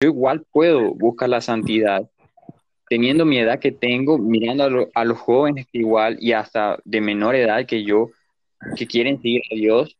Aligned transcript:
yo 0.00 0.08
igual 0.08 0.44
puedo 0.52 0.94
buscar 0.94 1.28
la 1.28 1.40
santidad. 1.40 2.08
Teniendo 2.88 3.24
mi 3.24 3.38
edad 3.38 3.58
que 3.58 3.72
tengo, 3.72 4.16
mirando 4.16 4.88
a, 4.94 5.04
los 5.04 5.18
jóvenes 5.18 5.66
que 5.70 5.78
igual 5.78 6.16
y 6.20 6.32
hasta 6.32 6.78
de 6.84 7.00
menor 7.00 7.34
edad 7.34 7.66
que 7.66 7.84
yo, 7.84 8.10
que 8.76 8.86
quieren 8.86 9.20
seguir 9.20 9.42
a 9.52 9.54
Dios 9.54 9.96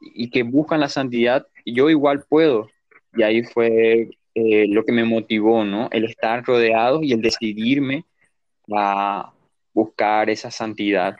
y 0.00 0.30
que 0.30 0.42
buscan 0.42 0.80
la 0.80 0.88
santidad, 0.88 1.46
yo 1.64 1.90
igual 1.90 2.24
puedo. 2.28 2.68
Y 3.14 3.22
ahí 3.22 3.42
fue 3.44 4.10
eh, 4.34 4.66
lo 4.68 4.84
que 4.84 4.92
me 4.92 5.04
motivó, 5.04 5.64
¿no? 5.64 5.88
El 5.92 6.04
estar 6.04 6.44
rodeado 6.44 7.02
y 7.02 7.12
el 7.12 7.20
decidirme 7.20 8.04
a 8.74 9.32
buscar 9.72 10.30
esa 10.30 10.50
santidad. 10.50 11.16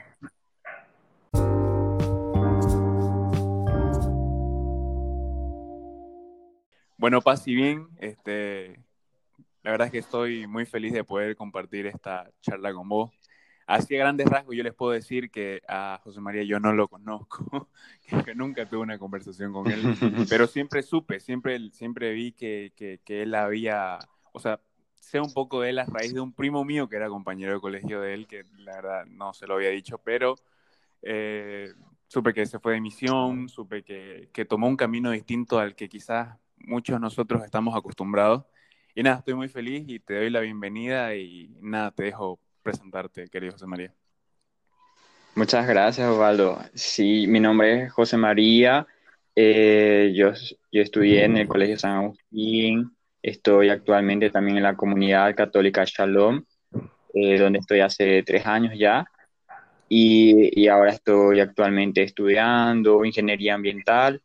Bueno, 6.99 7.21
Paz, 7.21 7.47
y 7.47 7.53
bien, 7.53 7.87
este, 7.99 8.83
la 9.61 9.69
verdad 9.69 9.85
es 9.85 9.91
que 9.91 9.99
estoy 9.99 10.47
muy 10.47 10.65
feliz 10.65 10.93
de 10.93 11.03
poder 11.03 11.35
compartir 11.35 11.85
esta 11.85 12.31
charla 12.41 12.73
con 12.73 12.89
vos. 12.89 13.11
Así 13.67 13.95
a 13.95 13.99
grandes 13.99 14.27
rasgos 14.27 14.55
yo 14.55 14.63
les 14.63 14.73
puedo 14.73 14.93
decir 14.93 15.29
que 15.29 15.61
a 15.67 15.99
José 16.03 16.21
María 16.21 16.41
yo 16.41 16.59
no 16.59 16.73
lo 16.73 16.87
conozco, 16.87 17.69
que 18.25 18.33
nunca 18.33 18.67
tuve 18.67 18.79
una 18.79 18.97
conversación 18.97 19.53
con 19.53 19.69
él, 19.69 19.79
pero 20.29 20.47
siempre 20.47 20.81
supe, 20.81 21.19
siempre, 21.19 21.69
siempre 21.69 22.13
vi 22.13 22.31
que, 22.31 22.73
que, 22.75 23.21
él 23.21 23.35
había, 23.35 23.99
o 24.31 24.39
sea, 24.39 24.59
sé 24.95 25.19
un 25.19 25.33
poco 25.33 25.61
de 25.61 25.69
él 25.69 25.79
a 25.79 25.85
raíz 25.85 26.15
de 26.15 26.21
un 26.21 26.33
primo 26.33 26.65
mío 26.65 26.89
que 26.89 26.95
era 26.95 27.09
compañero 27.09 27.53
de 27.53 27.59
colegio 27.59 28.01
de 28.01 28.15
él, 28.15 28.25
que 28.25 28.43
la 28.57 28.77
verdad 28.77 29.05
no 29.05 29.33
se 29.33 29.45
lo 29.45 29.53
había 29.53 29.69
dicho, 29.69 29.99
pero 29.99 30.33
eh, 31.03 31.73
supe 32.07 32.33
que 32.33 32.47
se 32.47 32.57
fue 32.57 32.73
de 32.73 32.81
misión, 32.81 33.49
supe 33.49 33.83
que, 33.83 34.29
que 34.33 34.45
tomó 34.45 34.67
un 34.67 34.77
camino 34.77 35.11
distinto 35.11 35.59
al 35.59 35.75
que 35.75 35.89
quizás 35.89 36.39
muchos 36.59 36.95
de 36.95 36.99
nosotros 36.99 37.43
estamos 37.43 37.75
acostumbrados. 37.75 38.43
Y 38.95 39.03
nada, 39.03 39.17
estoy 39.17 39.35
muy 39.35 39.47
feliz 39.47 39.83
y 39.87 39.99
te 39.99 40.15
doy 40.15 40.29
la 40.29 40.39
bienvenida 40.39 41.15
y 41.15 41.55
nada, 41.61 41.91
te 41.91 42.03
dejo 42.03 42.39
presentarte, 42.63 43.27
querido 43.29 43.53
José 43.53 43.67
María. 43.67 43.93
Muchas 45.35 45.67
gracias, 45.67 46.09
Osvaldo. 46.09 46.59
Sí, 46.73 47.27
mi 47.27 47.39
nombre 47.39 47.83
es 47.83 47.93
José 47.93 48.17
María. 48.17 48.87
Eh, 49.35 50.11
yo, 50.15 50.31
yo 50.71 50.81
estudié 50.81 51.25
en 51.25 51.37
el 51.37 51.47
Colegio 51.47 51.77
San 51.77 51.91
Agustín. 51.91 52.97
Estoy 53.21 53.69
actualmente 53.69 54.31
también 54.31 54.57
en 54.57 54.63
la 54.63 54.75
comunidad 54.75 55.35
católica 55.35 55.85
Shalom, 55.85 56.43
eh, 57.13 57.37
donde 57.37 57.59
estoy 57.59 57.81
hace 57.81 58.23
tres 58.23 58.47
años 58.47 58.73
ya. 58.75 59.05
Y, 59.87 60.59
y, 60.59 60.67
ahora 60.67 60.91
estoy 60.91 61.39
actualmente 61.39 62.03
estudiando 62.03 63.05
ingeniería 63.05 63.53
ambiental 63.53 64.21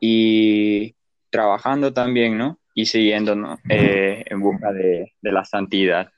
y 0.00 0.95
trabajando 1.36 1.92
también, 1.92 2.38
¿no? 2.38 2.58
Y 2.74 2.86
siguiendo 2.86 3.34
eh, 3.68 4.24
en 4.26 4.40
busca 4.40 4.72
de, 4.72 5.12
la 5.22 5.44
santidad 5.44 6.10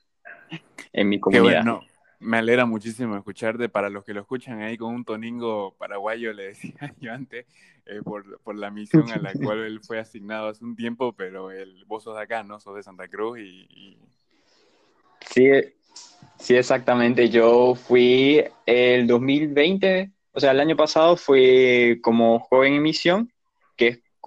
en 0.92 1.08
mi 1.08 1.18
comunidad. 1.18 1.62
Qué 1.62 1.70
bueno. 1.70 1.80
Me 2.20 2.38
alegra 2.38 2.66
muchísimo 2.66 3.16
escucharte. 3.16 3.68
Para 3.68 3.90
los 3.90 4.04
que 4.04 4.14
lo 4.14 4.20
escuchan 4.20 4.60
ahí 4.62 4.76
con 4.76 4.94
un 4.94 5.04
toningo 5.04 5.76
paraguayo, 5.78 6.32
le 6.32 6.48
decía 6.48 6.94
yo 7.00 7.12
antes, 7.12 7.46
eh, 7.86 8.00
por, 8.04 8.40
por, 8.40 8.56
la 8.56 8.70
misión 8.70 9.10
a 9.10 9.18
la 9.18 9.32
cual 9.32 9.64
él 9.64 9.80
fue 9.82 9.98
asignado 9.98 10.48
hace 10.48 10.64
un 10.64 10.76
tiempo, 10.76 11.12
pero 11.12 11.50
el, 11.50 11.84
vos 11.86 12.04
sos 12.04 12.16
de 12.16 12.22
acá, 12.22 12.42
¿no? 12.42 12.60
Sos 12.60 12.76
de 12.76 12.82
Santa 12.82 13.08
Cruz 13.08 13.38
y... 13.38 13.98
Sí, 15.20 15.48
sí, 16.38 16.56
exactamente. 16.56 17.28
Yo 17.28 17.74
fui 17.74 18.44
el 18.66 19.06
2020, 19.06 20.10
o 20.32 20.40
sea, 20.40 20.52
el 20.52 20.60
año 20.60 20.76
pasado 20.76 21.16
fui 21.16 22.00
como 22.02 22.40
joven 22.40 22.74
en 22.74 22.82
misión, 22.82 23.32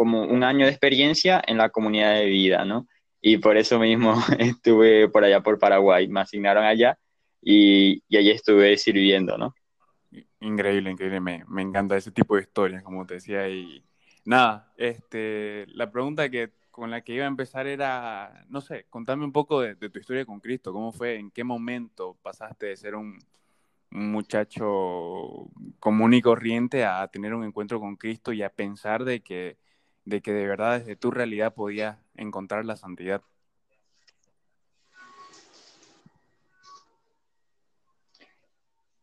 como 0.02 0.24
un 0.24 0.44
año 0.44 0.66
de 0.66 0.72
experiencia 0.72 1.40
en 1.46 1.60
la 1.60 1.70
comunidad 1.70 2.16
de 2.16 2.26
vida, 2.26 2.66
¿no? 2.66 2.88
Y 3.22 3.38
por 3.38 3.56
eso 3.56 3.78
mismo 3.78 4.16
estuve 4.40 5.08
por 5.10 5.24
allá 5.24 5.42
por 5.42 5.60
Paraguay, 5.60 6.08
me 6.08 6.22
asignaron 6.22 6.64
allá 6.64 6.98
y, 7.40 8.02
y 8.10 8.18
allí 8.18 8.32
estuve 8.32 8.76
sirviendo, 8.78 9.38
¿no? 9.38 9.54
Increíble, 10.40 10.90
increíble, 10.90 11.20
me, 11.20 11.44
me, 11.48 11.62
encanta 11.62 11.96
ese 11.98 12.10
tipo 12.10 12.36
de 12.36 12.42
historias, 12.42 12.82
como 12.82 13.06
te 13.06 13.14
decía, 13.14 13.48
y 13.48 13.86
nada, 14.26 14.74
este, 14.76 15.68
la 15.68 15.92
pregunta 15.92 16.32
que, 16.32 16.50
con 16.72 16.90
la 16.90 17.02
que 17.02 17.14
iba 17.14 17.26
a 17.26 17.28
empezar 17.28 17.68
era, 17.68 18.44
no 18.50 18.60
sé, 18.60 18.88
contame 18.90 19.24
un 19.24 19.32
poco 19.32 19.62
de, 19.62 19.76
de 19.76 19.92
tu 19.92 20.00
historia 20.00 20.26
con 20.26 20.40
Cristo, 20.40 20.74
cómo 20.74 20.92
fue, 20.92 21.18
en 21.18 21.30
qué 21.30 21.44
momento 21.44 22.18
pasaste 22.24 22.66
de 22.66 22.76
ser 22.76 22.96
un, 22.96 23.20
un 23.92 24.12
muchacho 24.12 25.48
común 25.80 26.16
y 26.16 26.24
corriente 26.24 26.86
a 26.86 27.08
tener 27.08 27.36
un 27.36 27.44
encuentro 27.44 27.80
con 27.80 27.98
Cristo 27.98 28.34
y 28.34 28.42
a 28.42 28.50
pensar 28.50 29.04
de 29.06 29.20
que 29.20 29.61
de 30.06 30.22
que 30.22 30.32
de 30.32 30.48
verdad 30.48 30.80
desde 30.80 30.96
tu 30.96 31.12
realidad 31.12 31.54
podías 31.54 31.98
encontrar 32.16 32.66
la 32.66 32.76
santidad? 32.76 33.22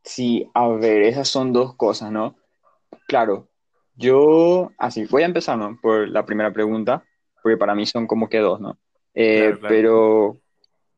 Sí, 0.03 0.51
a 0.55 0.69
ver, 0.69 1.03
esas 1.03 1.29
son 1.29 1.53
dos 1.53 1.75
cosas, 1.75 2.11
¿no? 2.11 2.37
Claro, 3.07 3.49
yo, 3.95 4.71
así, 4.79 5.05
voy 5.07 5.23
a 5.23 5.27
empezar, 5.27 5.59
¿no? 5.59 5.79
Por 5.81 6.09
la 6.09 6.25
primera 6.25 6.53
pregunta, 6.53 7.05
porque 7.43 7.57
para 7.57 7.75
mí 7.75 7.85
son 7.85 8.07
como 8.07 8.29
que 8.29 8.39
dos, 8.39 8.61
¿no? 8.61 8.79
Eh, 9.13 9.55
pero 9.61 10.37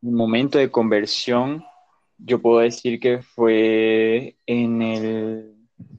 un 0.02 0.14
momento 0.14 0.58
de 0.58 0.70
conversión, 0.70 1.64
yo 2.18 2.40
puedo 2.40 2.60
decir 2.60 3.00
que 3.00 3.22
fue 3.22 4.36
en 4.46 4.82
el 4.82 5.56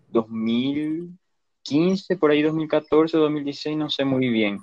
2000, 0.10 1.18
15, 1.64 2.18
por 2.18 2.32
ahí 2.32 2.42
2014, 2.42 3.18
2016, 3.18 3.78
no 3.78 3.90
sé 3.90 4.06
muy 4.06 4.30
bien. 4.30 4.60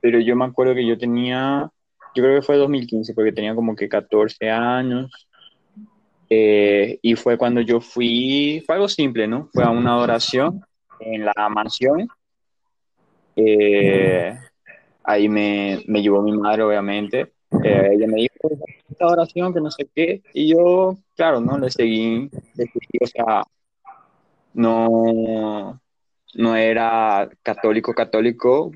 Pero 0.00 0.18
yo 0.20 0.34
me 0.36 0.44
acuerdo 0.44 0.74
que 0.74 0.86
yo 0.86 0.98
tenía, 0.98 1.70
yo 2.14 2.22
creo 2.22 2.40
que 2.40 2.46
fue 2.46 2.56
2015, 2.56 3.14
porque 3.14 3.32
tenía 3.32 3.54
como 3.54 3.74
que 3.76 3.88
14 3.88 4.50
años. 4.50 5.10
Eh, 6.28 6.98
y 7.02 7.14
fue 7.14 7.36
cuando 7.36 7.60
yo 7.60 7.80
fui, 7.80 8.62
fue 8.66 8.76
algo 8.76 8.88
simple, 8.88 9.28
¿no? 9.28 9.48
Fue 9.52 9.64
a 9.64 9.70
una 9.70 9.92
adoración 9.92 10.62
en 11.00 11.26
la 11.26 11.48
mansión. 11.50 12.08
Eh, 13.36 14.34
ahí 15.04 15.28
me, 15.28 15.82
me, 15.86 16.02
llevó 16.02 16.22
mi 16.22 16.32
madre, 16.32 16.62
obviamente. 16.62 17.32
Eh, 17.62 17.90
ella 17.92 18.06
me 18.06 18.22
dijo, 18.22 18.34
esta 18.90 19.06
oración, 19.06 19.52
que 19.52 19.60
no 19.60 19.70
sé 19.70 19.88
qué. 19.94 20.22
Y 20.32 20.52
yo, 20.52 20.96
claro, 21.16 21.40
¿no? 21.40 21.58
Le 21.58 21.70
seguí, 21.70 22.30
le 22.54 22.66
seguí 22.66 22.98
o 23.00 23.06
sea, 23.06 23.42
no, 24.54 25.80
no 26.34 26.56
era 26.56 27.28
católico 27.42 27.94
católico, 27.94 28.72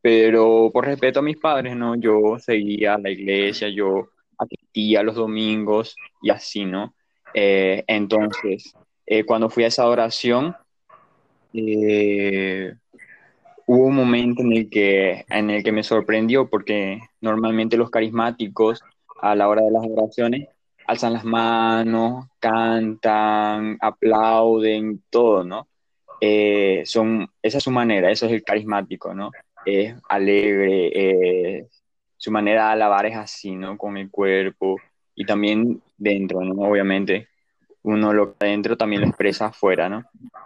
pero 0.00 0.70
por 0.72 0.86
respeto 0.86 1.20
a 1.20 1.22
mis 1.22 1.36
padres, 1.36 1.76
¿no? 1.76 1.94
Yo 1.96 2.38
seguía 2.38 2.98
la 2.98 3.10
iglesia, 3.10 3.68
yo 3.68 4.10
asistía 4.38 5.02
los 5.02 5.16
domingos 5.16 5.94
y 6.22 6.30
así, 6.30 6.64
¿no? 6.64 6.94
Eh, 7.34 7.84
entonces, 7.86 8.74
eh, 9.06 9.24
cuando 9.24 9.50
fui 9.50 9.64
a 9.64 9.68
esa 9.68 9.86
oración, 9.86 10.56
eh, 11.52 12.74
hubo 13.66 13.86
un 13.86 13.94
momento 13.94 14.42
en 14.42 14.52
el, 14.52 14.70
que, 14.70 15.24
en 15.28 15.50
el 15.50 15.62
que 15.62 15.72
me 15.72 15.82
sorprendió 15.82 16.48
porque 16.48 17.00
normalmente 17.20 17.76
los 17.76 17.90
carismáticos 17.90 18.82
a 19.20 19.34
la 19.34 19.48
hora 19.48 19.62
de 19.62 19.70
las 19.70 19.84
oraciones 19.86 20.48
alzan 20.86 21.12
las 21.12 21.24
manos, 21.24 22.26
cantan, 22.40 23.78
aplauden, 23.80 25.02
todo, 25.10 25.44
¿no? 25.44 25.68
Eh, 26.20 26.82
son, 26.84 27.28
esa 27.42 27.58
es 27.58 27.64
su 27.64 27.70
manera, 27.70 28.10
eso 28.10 28.26
es 28.26 28.32
el 28.32 28.42
carismático, 28.42 29.14
¿no? 29.14 29.30
Es 29.64 29.94
alegre, 30.08 30.90
eh, 30.94 31.66
su 32.16 32.30
manera 32.30 32.66
de 32.66 32.72
alabar 32.72 33.06
es 33.06 33.16
así, 33.16 33.56
¿no? 33.56 33.78
Con 33.78 33.96
el 33.96 34.10
cuerpo 34.10 34.76
y 35.14 35.24
también 35.24 35.82
dentro, 35.96 36.42
¿no? 36.42 36.62
Obviamente, 36.62 37.28
uno 37.82 38.12
lo 38.12 38.36
que 38.36 38.46
dentro 38.46 38.76
también 38.76 39.02
lo 39.02 39.08
expresa 39.08 39.46
afuera, 39.46 39.88
¿no? 39.88 40.04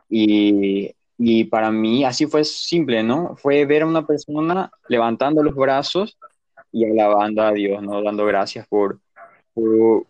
Y, 0.08 0.94
y 1.18 1.44
para 1.44 1.70
mí 1.70 2.04
así 2.04 2.26
fue 2.26 2.44
simple, 2.44 3.02
¿no? 3.02 3.36
Fue 3.36 3.64
ver 3.66 3.82
a 3.82 3.86
una 3.86 4.06
persona 4.06 4.70
levantando 4.88 5.42
los 5.42 5.54
brazos 5.54 6.16
y 6.72 6.84
alabando 6.84 7.42
a 7.42 7.52
Dios, 7.52 7.82
¿no? 7.82 8.02
Dando 8.02 8.24
gracias 8.26 8.66
por, 8.66 9.00
por, 9.52 10.06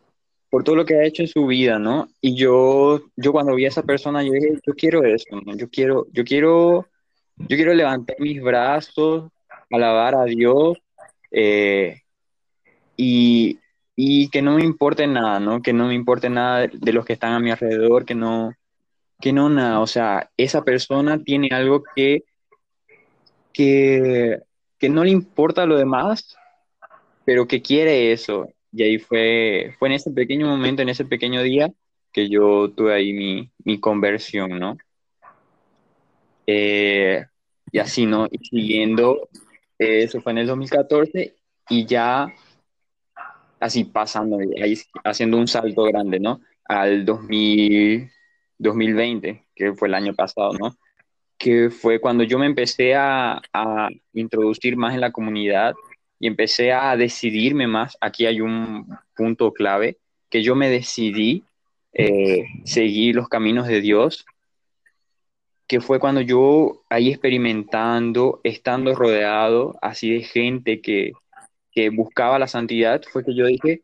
por 0.55 0.63
todo 0.63 0.77
lo 0.77 0.85
que 0.85 0.95
ha 0.95 1.05
hecho 1.05 1.21
en 1.21 1.27
su 1.27 1.47
vida, 1.47 1.81
¿no? 1.81 2.07
Y 2.21 2.37
yo, 2.37 3.01
yo 3.17 3.33
cuando 3.33 3.57
vi 3.57 3.65
a 3.65 3.69
esa 3.71 3.83
persona, 3.83 4.23
yo 4.23 4.31
dije, 4.31 4.57
yo 4.65 4.73
quiero 4.75 5.03
eso, 5.03 5.27
¿no? 5.45 5.57
Yo 5.57 5.69
quiero, 5.69 6.07
yo 6.13 6.23
quiero, 6.23 6.87
yo 7.37 7.57
quiero 7.57 7.75
levantar 7.75 8.15
mis 8.21 8.41
brazos, 8.41 9.33
alabar 9.69 10.15
a 10.15 10.23
Dios 10.27 10.79
eh, 11.33 12.03
y, 12.97 13.59
y, 13.97 14.29
que 14.29 14.43
no 14.43 14.55
me 14.55 14.63
importe 14.63 15.09
nada, 15.09 15.41
¿no? 15.41 15.61
Que 15.61 15.73
no 15.73 15.89
me 15.89 15.95
importe 15.95 16.31
nada 16.31 16.69
de, 16.73 16.93
los 16.93 17.05
que 17.05 17.15
están 17.15 17.33
a 17.33 17.41
mi 17.41 17.51
alrededor, 17.51 18.05
que 18.05 18.15
no, 18.15 18.53
que 19.21 19.33
no 19.33 19.49
nada, 19.49 19.81
o 19.81 19.89
sea, 19.89 20.31
esa 20.37 20.63
persona 20.63 21.21
tiene 21.21 21.49
algo 21.51 21.83
que, 21.97 22.23
que, 23.53 24.39
que 24.79 24.89
no 24.89 25.03
le 25.03 25.11
importa 25.11 25.67
lo 25.67 25.77
demás, 25.77 26.37
pero 27.25 27.49
que 27.49 27.61
quiere 27.61 28.13
eso 28.13 28.54
y 28.77 28.83
ahí 28.83 28.99
fue, 28.99 29.75
fue 29.79 29.89
en 29.89 29.95
ese 29.95 30.11
pequeño 30.11 30.49
momento, 30.49 30.83
en 30.83 30.89
ese 30.89 31.05
pequeño 31.05 31.43
día, 31.43 31.73
que 32.13 32.29
yo 32.29 32.71
tuve 32.71 32.93
ahí 32.93 33.13
mi, 33.13 33.51
mi 33.65 33.79
conversión, 33.79 34.59
¿no? 34.59 34.77
Eh, 36.47 37.25
y 37.71 37.79
así, 37.79 38.05
¿no? 38.05 38.29
Siguiendo, 38.51 39.29
eso 39.79 40.21
fue 40.21 40.33
en 40.33 40.39
el 40.39 40.49
2014, 40.49 41.37
y 41.69 41.87
ya 41.87 42.35
así 43.61 43.85
pasando, 43.85 44.39
ahí 44.61 44.77
haciendo 45.05 45.37
un 45.39 45.47
salto 45.47 45.85
grande, 45.85 46.19
¿no? 46.19 46.41
Al 46.65 47.05
2000, 47.05 48.11
2020, 48.59 49.47
que 49.55 49.73
fue 49.75 49.87
el 49.87 49.95
año 49.95 50.15
pasado, 50.15 50.53
¿no? 50.55 50.77
Que 51.39 51.71
fue 51.71 52.01
cuando 52.01 52.25
yo 52.25 52.41
me 52.41 52.47
empecé 52.47 52.97
a, 52.97 53.41
a 53.53 53.89
introducir 54.15 54.77
más 54.77 54.95
en 54.95 55.01
la 55.01 55.13
comunidad 55.13 55.75
y 56.25 56.27
empecé 56.27 56.73
a 56.73 56.97
decidirme 56.97 57.67
más. 57.67 57.99
Aquí 58.01 58.25
hay 58.25 58.41
un 58.41 58.89
punto 59.15 59.53
clave, 59.53 59.99
que 60.31 60.43
yo 60.43 60.55
me 60.55 60.71
decidí 60.71 61.45
eh, 61.93 62.47
seguir 62.65 63.15
los 63.15 63.29
caminos 63.29 63.69
de 63.69 63.83
Dios, 63.83 64.25
que 65.67 65.83
fue 65.83 66.01
cuando 66.01 66.23
yo 66.23 66.83
ahí 66.89 67.11
experimentando, 67.11 68.41
estando 68.43 68.95
rodeado 68.95 69.77
así 69.83 70.15
de 70.15 70.23
gente 70.23 70.81
que, 70.81 71.13
que 71.71 71.91
buscaba 71.91 72.39
la 72.39 72.47
santidad, 72.47 73.03
fue 73.13 73.23
que 73.23 73.35
yo 73.35 73.45
dije, 73.45 73.83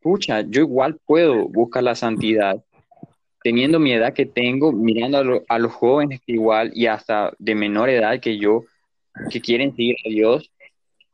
pucha, 0.00 0.40
yo 0.40 0.62
igual 0.62 0.98
puedo 1.06 1.46
buscar 1.46 1.84
la 1.84 1.94
santidad. 1.94 2.60
Teniendo 3.44 3.78
mi 3.78 3.92
edad 3.92 4.14
que 4.14 4.26
tengo, 4.26 4.72
mirando 4.72 5.44
a, 5.48 5.58
los 5.60 5.72
jóvenes 5.72 6.22
igual 6.26 6.72
y 6.74 6.86
hasta 6.86 7.34
de 7.38 7.54
menor 7.54 7.88
edad 7.88 8.18
que 8.18 8.36
yo, 8.36 8.64
que 9.30 9.40
quieren 9.40 9.76
seguir 9.76 9.94
a 10.04 10.08
Dios 10.08 10.50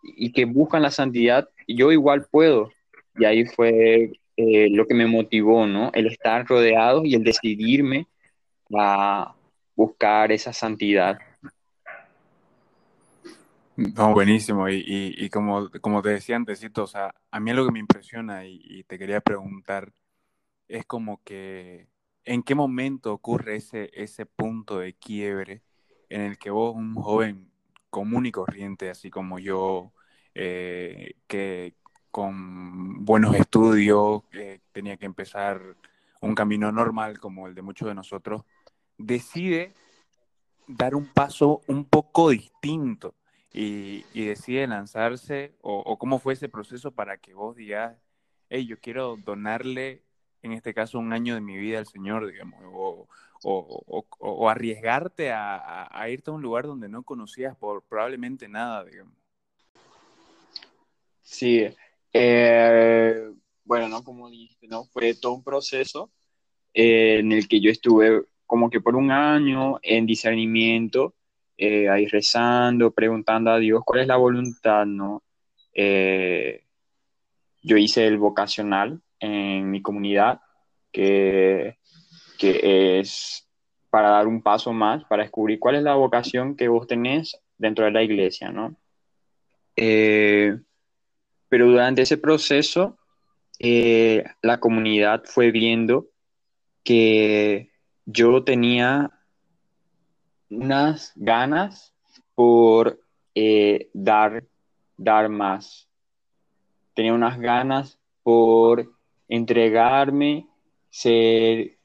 y 0.03 0.33
que 0.33 0.45
buscan 0.45 0.83
la 0.83 0.91
santidad, 0.91 1.49
yo 1.67 1.93
igual 1.93 2.27
puedo. 2.31 2.71
Y 3.17 3.25
ahí 3.25 3.47
fue 3.47 4.13
eh, 4.37 4.69
lo 4.71 4.87
que 4.87 4.95
me 4.95 5.07
motivó, 5.07 5.67
¿no? 5.67 5.91
El 5.93 6.07
estar 6.07 6.47
rodeado 6.47 7.05
y 7.05 7.15
el 7.15 7.25
decidirme 7.25 8.07
a 8.75 9.35
buscar 9.77 10.33
esa 10.33 10.53
santidad. 10.53 11.19
No, 13.77 14.13
buenísimo. 14.13 14.69
Y, 14.69 14.85
y, 14.87 15.29
como, 15.31 15.71
como 15.81 16.03
te 16.03 16.11
decía 16.11 16.37
antes, 16.37 16.65
o 16.77 16.87
sea, 16.87 17.15
a 17.31 17.41
mí 17.41 17.53
lo 17.53 17.67
que 17.67 17.73
me 17.73 17.79
impresiona 17.79 18.47
y, 18.47 18.85
te 18.85 18.99
quería 18.99 19.21
preguntar 19.21 19.93
es 20.69 20.85
como 20.87 21.23
que 21.25 21.89
en 22.25 22.43
qué 22.43 22.55
momento 22.55 23.13
ocurre 23.13 23.57
ese, 23.57 23.91
ese 23.95 24.27
punto 24.27 24.79
de 24.79 24.95
quiebre 24.95 25.63
en 26.09 26.23
el 26.23 26.39
que 26.39 26.51
vos, 26.51 26.75
un 26.75 26.95
joven 26.95 27.52
común 27.93 28.25
y 28.25 28.33
corriente, 28.33 28.89
así 28.89 29.11
como 29.11 29.39
yo, 29.39 29.93
eh, 30.35 31.17
que 31.27 31.75
con 32.11 33.05
buenos 33.05 33.37
estudios, 33.37 34.23
que 34.31 34.63
tenía 34.73 34.97
que 34.97 35.05
empezar 35.05 35.61
un 36.23 36.35
camino 36.35 36.73
normal 36.73 37.21
como 37.21 37.47
el 37.47 37.55
de 37.55 37.61
muchos 37.61 37.87
de 37.87 37.95
nosotros, 37.95 38.45
decide 38.97 39.75
dar 40.67 40.95
un 40.95 41.07
paso 41.13 41.61
un 41.67 41.85
poco 41.85 42.31
distinto 42.31 43.15
y, 43.53 44.05
decide 44.15 44.67
lanzarse, 44.67 45.55
o, 45.61 45.99
cómo 45.99 46.19
fue 46.19 46.33
ese 46.33 46.49
proceso 46.49 46.93
para 46.93 47.19
que 47.19 47.35
vos 47.35 47.55
digas, 47.57 47.99
hey, 48.49 48.67
yo 48.67 48.81
quiero 48.81 49.19
donarle, 49.19 50.03
en 50.41 50.53
este 50.53 50.73
caso, 50.73 50.99
un 50.99 51.13
año 51.13 51.35
de 51.35 51.43
mi 51.43 51.59
vida 51.59 51.79
al 51.79 51.87
Señor, 51.87 52.27
digamos, 52.27 53.07
o 53.45 54.49
arriesgarte 54.49 55.33
a, 55.33 55.89
a, 55.91 56.09
irte 56.11 56.31
a 56.31 56.35
un 56.35 56.43
lugar 56.43 56.67
donde 56.67 56.89
no 56.89 57.03
conocías 57.03 57.57
por 57.57 57.83
probablemente 57.83 58.49
nada, 58.49 58.85
digamos. 58.85 59.15
Sí, 61.23 61.67
eh, 62.13 63.31
bueno, 63.65 63.89
¿no? 63.89 64.05
Como 64.05 64.29
dijiste, 64.31 64.67
¿no? 64.69 64.85
Fue 64.85 65.15
todo 65.15 65.35
un 65.35 65.45
proceso 65.45 66.11
eh, 66.75 67.19
en 67.21 67.33
el 67.33 67.49
que 67.49 67.61
yo 67.61 67.71
estuve 67.71 68.23
como 68.47 68.69
que 68.71 68.81
por 68.81 68.97
un 68.97 69.11
año 69.11 69.79
en 69.83 70.05
discernimiento 70.05 71.15
eh, 71.57 71.89
ahí 71.89 72.07
rezando, 72.07 72.93
preguntando 72.93 73.51
a 73.51 73.59
Dios 73.59 73.83
cuál 73.85 74.01
es 74.01 74.07
la 74.07 74.17
voluntad, 74.17 74.85
¿no? 74.85 75.23
Eh, 75.73 76.65
yo 77.63 77.77
hice 77.77 78.07
el 78.07 78.19
vocacional 78.19 79.01
en 79.21 79.71
mi 79.71 79.81
comunidad, 79.81 80.41
que, 80.91 81.79
que 82.43 82.99
es 82.99 83.49
para 83.89 84.11
dar 84.11 84.27
un 84.27 84.43
paso 84.43 84.73
más, 84.73 85.05
para 85.05 85.23
descubrir 85.23 85.61
cuál 85.61 85.77
es 85.77 85.83
la 85.85 85.95
vocación 85.95 86.57
que 86.57 86.67
vos 86.67 86.89
tenés 86.89 87.41
dentro 87.57 87.85
de 87.85 87.93
la 87.93 88.03
iglesia, 88.03 88.51
¿no? 88.51 88.75
Eh, 89.77 90.59
pero 91.49 91.67
durante 91.69 92.03
ese 92.03 92.19
proceso, 92.19 92.99
la 93.61 94.59
comunidad 94.59 95.23
fue 95.25 95.53
viendo 95.53 96.09
que 96.83 97.71
yo 98.07 98.43
tenía 98.43 99.13
unas 100.51 101.13
ganas 101.15 101.95
por 102.35 103.01
eh, 103.37 103.89
dar, 103.93 104.45
dar 104.97 105.29
más. 105.29 105.89
Tenía 106.95 107.15
unas 107.15 107.39
ganas 107.39 108.01
por 108.25 108.93
entregarme, 109.29 110.49
ser, 110.91 111.79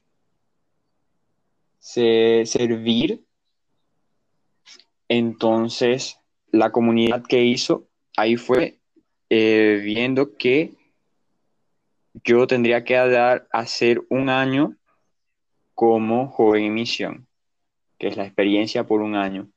servir. 1.92 3.24
Entonces, 5.08 6.18
la 6.50 6.70
comunidad 6.70 7.22
que 7.22 7.44
hizo, 7.44 7.88
ahí 8.16 8.36
fue 8.36 8.80
eh, 9.30 9.80
viendo 9.82 10.36
que 10.36 10.74
yo 12.24 12.46
tendría 12.46 12.84
que 12.84 12.94
dar, 12.94 13.48
hacer 13.52 14.02
un 14.10 14.28
año 14.28 14.76
como 15.74 16.28
joven 16.28 16.64
en 16.64 16.74
misión 16.74 17.28
que 17.98 18.08
es 18.08 18.16
la 18.16 18.24
experiencia 18.24 18.86
por 18.86 19.02
un 19.02 19.16
año. 19.16 19.48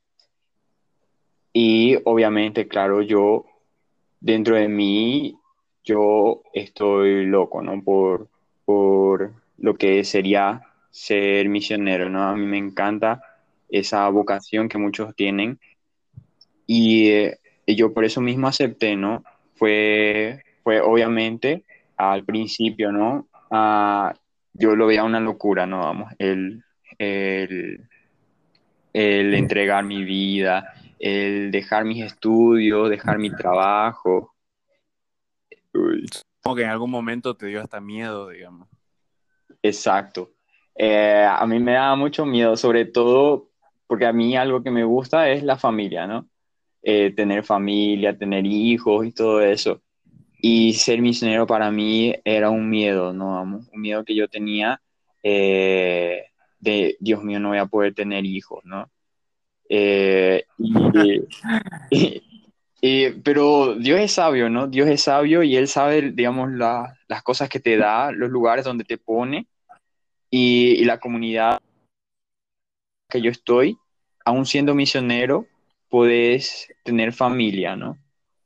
Y 1.53 1.97
obviamente, 2.05 2.67
claro, 2.67 3.01
yo, 3.01 3.45
dentro 4.19 4.55
de 4.55 4.67
mí, 4.67 5.37
yo 5.83 6.41
estoy 6.53 7.25
loco, 7.25 7.61
¿no? 7.61 7.83
Por, 7.83 8.29
por 8.65 9.33
lo 9.57 9.75
que 9.75 10.03
sería 10.03 10.61
ser 10.91 11.47
misionero, 11.49 12.09
¿no? 12.09 12.23
A 12.23 12.35
mí 12.35 12.45
me 12.45 12.57
encanta 12.57 13.23
esa 13.69 14.07
vocación 14.09 14.69
que 14.69 14.77
muchos 14.77 15.15
tienen. 15.15 15.59
Y, 16.67 17.09
eh, 17.09 17.39
yo 17.65 17.93
por 17.93 18.03
eso 18.05 18.21
mismo 18.21 18.47
acepté, 18.47 18.95
¿no? 18.95 19.23
Fue, 19.55 20.43
fue 20.63 20.81
obviamente 20.81 21.63
al 21.97 22.25
principio, 22.25 22.91
¿no? 22.91 23.27
Ah, 23.49 24.13
yo 24.53 24.75
lo 24.75 24.87
veía 24.87 25.03
una 25.03 25.19
locura, 25.19 25.65
¿no? 25.65 25.79
Vamos, 25.79 26.13
el, 26.19 26.63
el, 26.97 27.87
el 28.93 29.33
entregar 29.33 29.85
mi 29.85 30.03
vida, 30.03 30.73
el 30.99 31.51
dejar 31.51 31.85
mis 31.85 32.03
estudios, 32.03 32.89
dejar 32.89 33.17
mi 33.17 33.31
trabajo. 33.31 34.35
Como 36.41 36.55
que 36.55 36.63
en 36.63 36.69
algún 36.69 36.91
momento 36.91 37.35
te 37.35 37.45
dio 37.45 37.61
hasta 37.61 37.79
miedo, 37.79 38.29
digamos. 38.29 38.67
Exacto. 39.61 40.33
Eh, 40.75 41.27
a 41.29 41.45
mí 41.45 41.59
me 41.59 41.73
da 41.73 41.95
mucho 41.95 42.25
miedo, 42.25 42.57
sobre 42.57 42.85
todo 42.85 43.51
porque 43.91 44.05
a 44.05 44.13
mí 44.13 44.37
algo 44.37 44.63
que 44.63 44.71
me 44.71 44.85
gusta 44.85 45.29
es 45.29 45.43
la 45.43 45.57
familia, 45.57 46.07
¿no? 46.07 46.29
Eh, 46.81 47.11
tener 47.13 47.43
familia, 47.43 48.17
tener 48.17 48.45
hijos 48.45 49.05
y 49.05 49.11
todo 49.11 49.41
eso. 49.41 49.81
Y 50.39 50.73
ser 50.75 51.01
misionero 51.01 51.45
para 51.45 51.69
mí 51.71 52.15
era 52.23 52.49
un 52.49 52.69
miedo, 52.69 53.11
¿no? 53.11 53.43
Un 53.43 53.67
miedo 53.73 54.05
que 54.05 54.15
yo 54.15 54.29
tenía 54.29 54.81
eh, 55.21 56.23
de, 56.59 56.95
Dios 57.01 57.21
mío, 57.21 57.39
no 57.39 57.49
voy 57.49 57.57
a 57.57 57.65
poder 57.65 57.93
tener 57.93 58.25
hijos, 58.25 58.63
¿no? 58.63 58.89
Eh, 59.67 60.45
pero 63.23 63.75
Dios 63.75 63.99
es 63.99 64.13
sabio, 64.13 64.49
¿no? 64.49 64.67
Dios 64.67 64.87
es 64.87 65.01
sabio 65.01 65.43
y 65.43 65.57
Él 65.57 65.67
sabe, 65.67 66.13
digamos, 66.13 66.49
las 66.51 67.23
cosas 67.23 67.49
que 67.49 67.59
te 67.59 67.75
da, 67.75 68.11
los 68.11 68.29
lugares 68.29 68.63
donde 68.63 68.85
te 68.85 68.97
pone 68.97 69.47
y, 70.31 70.83
la 70.85 70.99
comunidad 70.99 71.59
que 73.09 73.21
yo 73.21 73.29
estoy, 73.29 73.77
aún 74.25 74.45
siendo 74.45 74.73
misionero, 74.73 75.45
puedes 75.89 76.69
tener 76.83 77.11
familia, 77.11 77.75
¿no? 77.75 77.97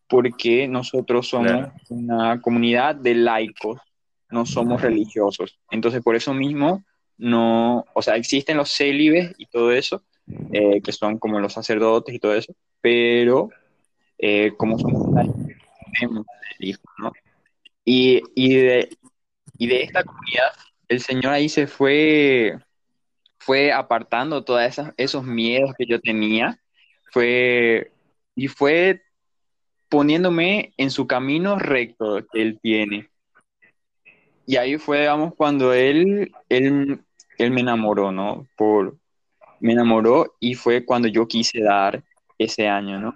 Porque 0.10 0.68
nosotros 0.68 1.27
somos 1.30 1.70
una 1.89 2.42
comunidad 2.42 2.96
de 2.96 3.13
laicos, 3.13 3.80
no 4.30 4.46
somos 4.46 4.82
religiosos. 4.82 5.60
Entonces, 5.70 6.01
por 6.01 6.15
eso 6.15 6.34
mismo, 6.34 6.84
no, 7.18 7.86
o 7.94 8.01
sea, 8.01 8.15
existen 8.15 8.58
los 8.58 8.72
célibes 8.72 9.36
y 9.38 9.46
todo 9.46 9.72
eso, 9.72 10.04
eh, 10.51 10.82
que 10.82 10.92
son 10.92 11.20
como 11.20 11.39
los 11.39 11.54
sacerdotes 11.54 12.15
y 12.15 12.20
todo 12.20 12.34
eso, 12.34 12.54
pero 12.82 13.50
eh, 14.18 14.54
como 14.58 14.80
somos 14.80 15.08
hijos, 16.60 16.84
¿no? 16.98 17.12
Y, 17.84 18.24
y, 18.34 18.56
de, 18.56 18.89
y 19.60 19.68
de 19.68 19.84
esta 19.84 20.04
comunidad, 20.04 20.51
el 20.88 21.01
Señor 21.01 21.34
ahí 21.34 21.50
se 21.50 21.68
fue, 21.68 22.58
fue 23.39 23.72
apartando 23.72 24.44
todos 24.44 24.62
esos 24.98 25.24
miedos 25.24 25.74
que 25.77 25.86
yo 25.86 26.00
tenía, 26.00 26.60
fue, 27.12 27.92
y 28.36 28.48
fue 28.48 29.01
poniéndome 29.89 30.74
en 30.77 30.92
su 30.92 31.08
camino 31.08 31.58
recto 31.58 32.25
que 32.32 32.42
Él 32.42 32.60
tiene. 32.62 33.10
Y 34.48 34.58
ahí 34.58 34.77
fue, 34.77 35.00
digamos, 35.00 35.34
cuando 35.36 35.74
él, 35.74 36.32
él, 36.50 37.00
él 37.39 37.51
me 37.51 37.62
enamoró, 37.62 38.12
¿no? 38.12 38.48
Por, 38.56 38.96
me 39.60 39.74
enamoró 39.74 40.36
y 40.39 40.54
fue 40.54 40.86
cuando 40.86 41.08
yo 41.08 41.27
quise 41.27 41.62
dar 41.62 42.04
ese 42.38 42.68
año, 42.68 43.00
¿no? 43.00 43.15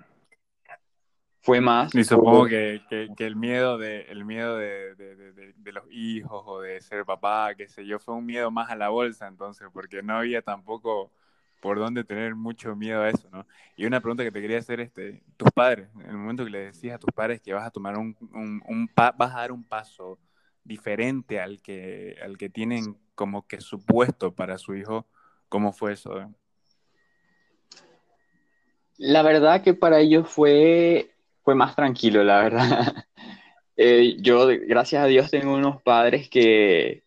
Fue 1.49 1.61
más. 1.61 1.93
Y 1.95 2.03
supongo 2.03 2.45
que, 2.45 2.81
que, 2.89 3.25
el 3.25 3.35
miedo, 3.35 3.77
de, 3.77 4.01
el 4.03 4.23
miedo 4.25 4.57
de, 4.57 4.95
de, 4.95 5.53
de, 5.55 5.71
los 5.71 5.83
hijos 5.89 6.43
o 6.45 6.61
de 6.61 6.79
ser 6.81 7.05
papá, 7.05 7.53
qué 7.55 7.67
sé 7.67 7.85
yo, 7.85 7.99
fue 7.99 8.15
un 8.15 8.25
miedo 8.25 8.51
más 8.51 8.69
a 8.69 8.75
la 8.75 8.89
bolsa 8.89 9.27
entonces, 9.27 9.67
porque 9.73 10.01
no 10.03 10.17
había 10.17 10.41
tampoco 10.41 11.11
por 11.59 11.77
dónde 11.77 12.03
tener 12.03 12.35
mucho 12.35 12.75
miedo 12.75 13.01
a 13.01 13.09
eso, 13.09 13.29
¿no? 13.31 13.45
Y 13.75 13.85
una 13.85 13.99
pregunta 13.99 14.23
que 14.23 14.31
te 14.31 14.41
quería 14.41 14.59
hacer, 14.59 14.79
este, 14.79 15.23
tus 15.37 15.49
padres, 15.51 15.89
en 15.95 16.09
el 16.09 16.17
momento 16.17 16.45
que 16.45 16.51
le 16.51 16.59
decías 16.65 16.95
a 16.95 16.99
tus 16.99 17.11
padres 17.13 17.41
que 17.41 17.53
vas 17.53 17.65
a 17.65 17.71
tomar 17.71 17.97
un, 17.97 18.15
un, 18.33 18.61
un 18.65 18.89
vas 18.95 19.33
a 19.33 19.39
dar 19.39 19.51
un 19.51 19.63
paso 19.63 20.19
diferente 20.63 21.39
al 21.39 21.61
que, 21.61 22.15
al 22.23 22.37
que 22.37 22.49
tienen 22.49 22.97
como 23.15 23.47
que 23.47 23.59
supuesto 23.59 24.33
para 24.33 24.57
su 24.57 24.75
hijo, 24.75 25.07
¿cómo 25.49 25.73
fue 25.73 25.93
eso? 25.93 26.31
La 28.97 29.21
verdad 29.21 29.63
que 29.63 29.73
para 29.73 29.99
ellos 29.99 30.27
fue, 30.29 31.11
fue 31.49 31.55
más 31.55 31.75
tranquilo, 31.75 32.23
la 32.23 32.43
verdad. 32.43 32.93
Eh, 33.81 34.17
yo, 34.19 34.45
gracias 34.67 35.01
a 35.01 35.05
Dios, 35.05 35.31
tengo 35.31 35.53
unos 35.53 35.81
padres 35.81 36.29
que, 36.29 37.05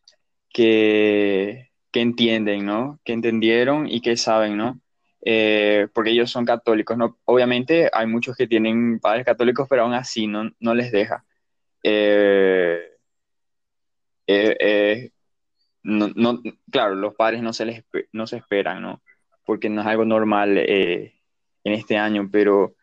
que, 0.48 1.70
que 1.90 2.00
entienden, 2.00 2.64
¿no? 2.64 2.98
Que 3.04 3.12
entendieron 3.12 3.86
y 3.86 4.00
que 4.00 4.16
saben, 4.16 4.56
¿no? 4.56 4.80
Eh, 5.22 5.88
porque 5.92 6.12
ellos 6.12 6.30
son 6.30 6.46
católicos, 6.46 6.96
¿no? 6.96 7.18
Obviamente 7.26 7.90
hay 7.92 8.06
muchos 8.06 8.38
que 8.38 8.46
tienen 8.46 9.00
padres 9.00 9.26
católicos, 9.26 9.66
pero 9.68 9.82
aún 9.82 9.92
así 9.92 10.26
no, 10.26 10.50
no 10.60 10.74
les 10.74 10.90
deja. 10.92 11.26
Eh, 11.82 12.80
no, 15.82 16.08
no, 16.16 16.40
claro, 16.70 16.94
los 16.94 17.14
padres 17.16 17.42
no 17.42 17.52
se, 17.52 17.66
les, 17.66 17.84
no 18.12 18.26
se 18.26 18.38
esperan, 18.38 18.80
¿no? 18.80 19.02
Porque 19.44 19.68
no 19.68 19.82
es 19.82 19.86
algo 19.86 20.06
normal 20.06 20.56
en 20.56 21.12
este 21.64 21.98
año, 21.98 22.30
pero 22.32 22.76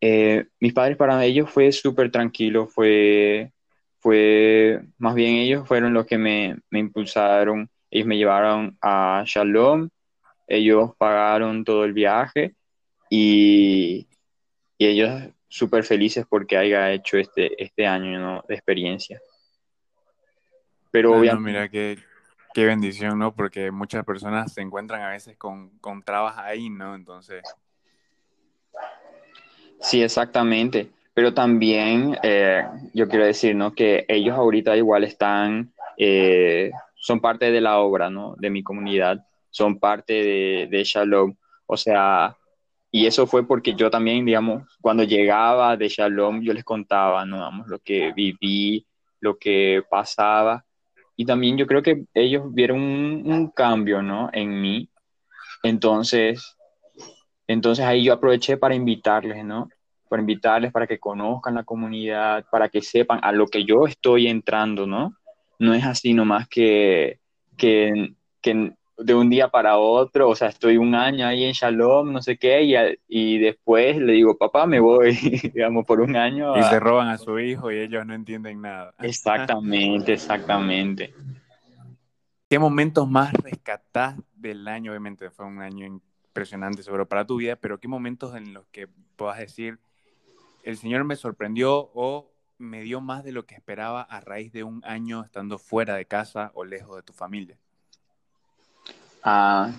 eh, 0.00 0.46
mis 0.58 0.72
padres 0.72 0.96
para 0.96 1.24
ellos 1.24 1.50
fue 1.50 1.72
súper 1.72 2.10
tranquilo, 2.10 2.66
fue, 2.66 3.52
fue, 3.98 4.80
más 4.98 5.14
bien 5.14 5.36
ellos 5.36 5.66
fueron 5.68 5.92
los 5.92 6.06
que 6.06 6.18
me, 6.18 6.56
me 6.70 6.78
impulsaron, 6.78 7.68
ellos 7.90 8.06
me 8.06 8.16
llevaron 8.16 8.76
a 8.80 9.22
Shalom, 9.26 9.88
ellos 10.46 10.92
pagaron 10.98 11.64
todo 11.64 11.84
el 11.84 11.92
viaje 11.92 12.54
y, 13.08 14.06
y 14.78 14.86
ellos 14.86 15.30
súper 15.48 15.84
felices 15.84 16.24
porque 16.28 16.56
haya 16.56 16.92
hecho 16.92 17.18
este, 17.18 17.62
este 17.62 17.86
año 17.86 18.42
de 18.48 18.54
experiencia. 18.54 19.20
Pero 20.90 21.12
obviamente... 21.18 21.50
mira 21.50 21.68
qué, 21.68 21.98
qué 22.54 22.64
bendición, 22.64 23.18
¿no? 23.18 23.34
Porque 23.34 23.70
muchas 23.70 24.04
personas 24.04 24.52
se 24.52 24.60
encuentran 24.60 25.02
a 25.02 25.10
veces 25.10 25.36
con, 25.36 25.70
con 25.78 26.02
trabas 26.02 26.38
ahí, 26.38 26.70
¿no? 26.70 26.94
Entonces, 26.94 27.42
Sí, 29.80 30.02
exactamente. 30.02 30.90
Pero 31.14 31.34
también 31.34 32.16
eh, 32.22 32.64
yo 32.94 33.08
quiero 33.08 33.24
decir, 33.24 33.56
¿no? 33.56 33.74
Que 33.74 34.04
ellos 34.08 34.36
ahorita 34.36 34.76
igual 34.76 35.04
están, 35.04 35.72
eh, 35.98 36.70
son 36.94 37.20
parte 37.20 37.50
de 37.50 37.60
la 37.60 37.78
obra, 37.78 38.10
¿no? 38.10 38.36
De 38.38 38.50
mi 38.50 38.62
comunidad, 38.62 39.26
son 39.50 39.78
parte 39.78 40.66
de, 40.70 40.84
Shalom. 40.84 41.34
O 41.66 41.76
sea, 41.76 42.36
y 42.90 43.06
eso 43.06 43.26
fue 43.26 43.46
porque 43.46 43.74
yo 43.74 43.90
también, 43.90 44.24
digamos, 44.24 44.64
cuando 44.80 45.02
llegaba 45.02 45.76
de 45.76 45.88
Shalom, 45.88 46.42
yo 46.42 46.52
les 46.52 46.64
contaba, 46.64 47.24
¿no? 47.24 47.40
Vamos, 47.40 47.66
lo 47.68 47.78
que 47.80 48.12
viví, 48.12 48.86
lo 49.20 49.38
que 49.38 49.82
pasaba. 49.90 50.64
Y 51.16 51.26
también 51.26 51.58
yo 51.58 51.66
creo 51.66 51.82
que 51.82 52.04
ellos 52.14 52.52
vieron 52.54 52.80
un 52.80 53.50
cambio, 53.50 54.00
¿no? 54.02 54.30
En 54.32 54.60
mí. 54.60 54.88
Entonces, 55.62 56.56
entonces 57.52 57.84
ahí 57.84 58.04
yo 58.04 58.12
aproveché 58.12 58.56
para 58.56 58.76
invitarles, 58.76 59.44
¿no? 59.44 59.68
Para 60.08 60.20
invitarles 60.20 60.70
para 60.70 60.86
que 60.86 61.00
conozcan 61.00 61.56
la 61.56 61.64
comunidad, 61.64 62.44
para 62.48 62.68
que 62.68 62.80
sepan 62.80 63.18
a 63.22 63.32
lo 63.32 63.48
que 63.48 63.64
yo 63.64 63.88
estoy 63.88 64.28
entrando, 64.28 64.86
¿no? 64.86 65.16
No 65.58 65.74
es 65.74 65.84
así 65.84 66.14
nomás 66.14 66.46
que, 66.46 67.18
que, 67.56 68.14
que 68.40 68.72
de 68.98 69.14
un 69.14 69.28
día 69.28 69.48
para 69.48 69.78
otro, 69.78 70.28
o 70.28 70.36
sea, 70.36 70.46
estoy 70.46 70.76
un 70.76 70.94
año 70.94 71.26
ahí 71.26 71.42
en 71.42 71.52
Shalom, 71.52 72.12
no 72.12 72.22
sé 72.22 72.38
qué, 72.38 72.62
y, 72.62 72.74
y 73.08 73.38
después 73.38 73.96
le 73.96 74.12
digo, 74.12 74.38
papá, 74.38 74.66
me 74.66 74.78
voy, 74.78 75.12
digamos, 75.52 75.84
por 75.86 76.00
un 76.00 76.14
año. 76.14 76.56
Y 76.56 76.62
se 76.62 76.78
roban 76.78 77.08
a 77.08 77.18
su 77.18 77.36
hijo 77.40 77.72
y 77.72 77.80
ellos 77.80 78.06
no 78.06 78.14
entienden 78.14 78.60
nada. 78.60 78.94
Exactamente, 79.00 80.12
exactamente. 80.12 81.12
¿Qué 82.48 82.60
momentos 82.60 83.08
más 83.08 83.32
rescatás 83.32 84.14
del 84.34 84.68
año? 84.68 84.92
Obviamente 84.92 85.30
fue 85.30 85.46
un 85.46 85.60
año 85.62 86.00
impresionante 86.30 86.84
seguro 86.84 87.08
para 87.08 87.26
tu 87.26 87.36
vida, 87.36 87.56
pero 87.56 87.80
¿qué 87.80 87.88
momentos 87.88 88.36
en 88.36 88.54
los 88.54 88.64
que 88.66 88.88
puedas 89.16 89.38
decir, 89.38 89.78
el 90.62 90.76
Señor 90.76 91.04
me 91.04 91.16
sorprendió 91.16 91.90
o 91.92 92.30
me 92.56 92.82
dio 92.82 93.00
más 93.00 93.24
de 93.24 93.32
lo 93.32 93.46
que 93.46 93.56
esperaba 93.56 94.02
a 94.02 94.20
raíz 94.20 94.52
de 94.52 94.62
un 94.62 94.80
año 94.84 95.24
estando 95.24 95.58
fuera 95.58 95.96
de 95.96 96.04
casa 96.04 96.52
o 96.54 96.64
lejos 96.64 96.96
de 96.96 97.02
tu 97.02 97.12
familia? 97.12 97.58
Ah, 99.24 99.72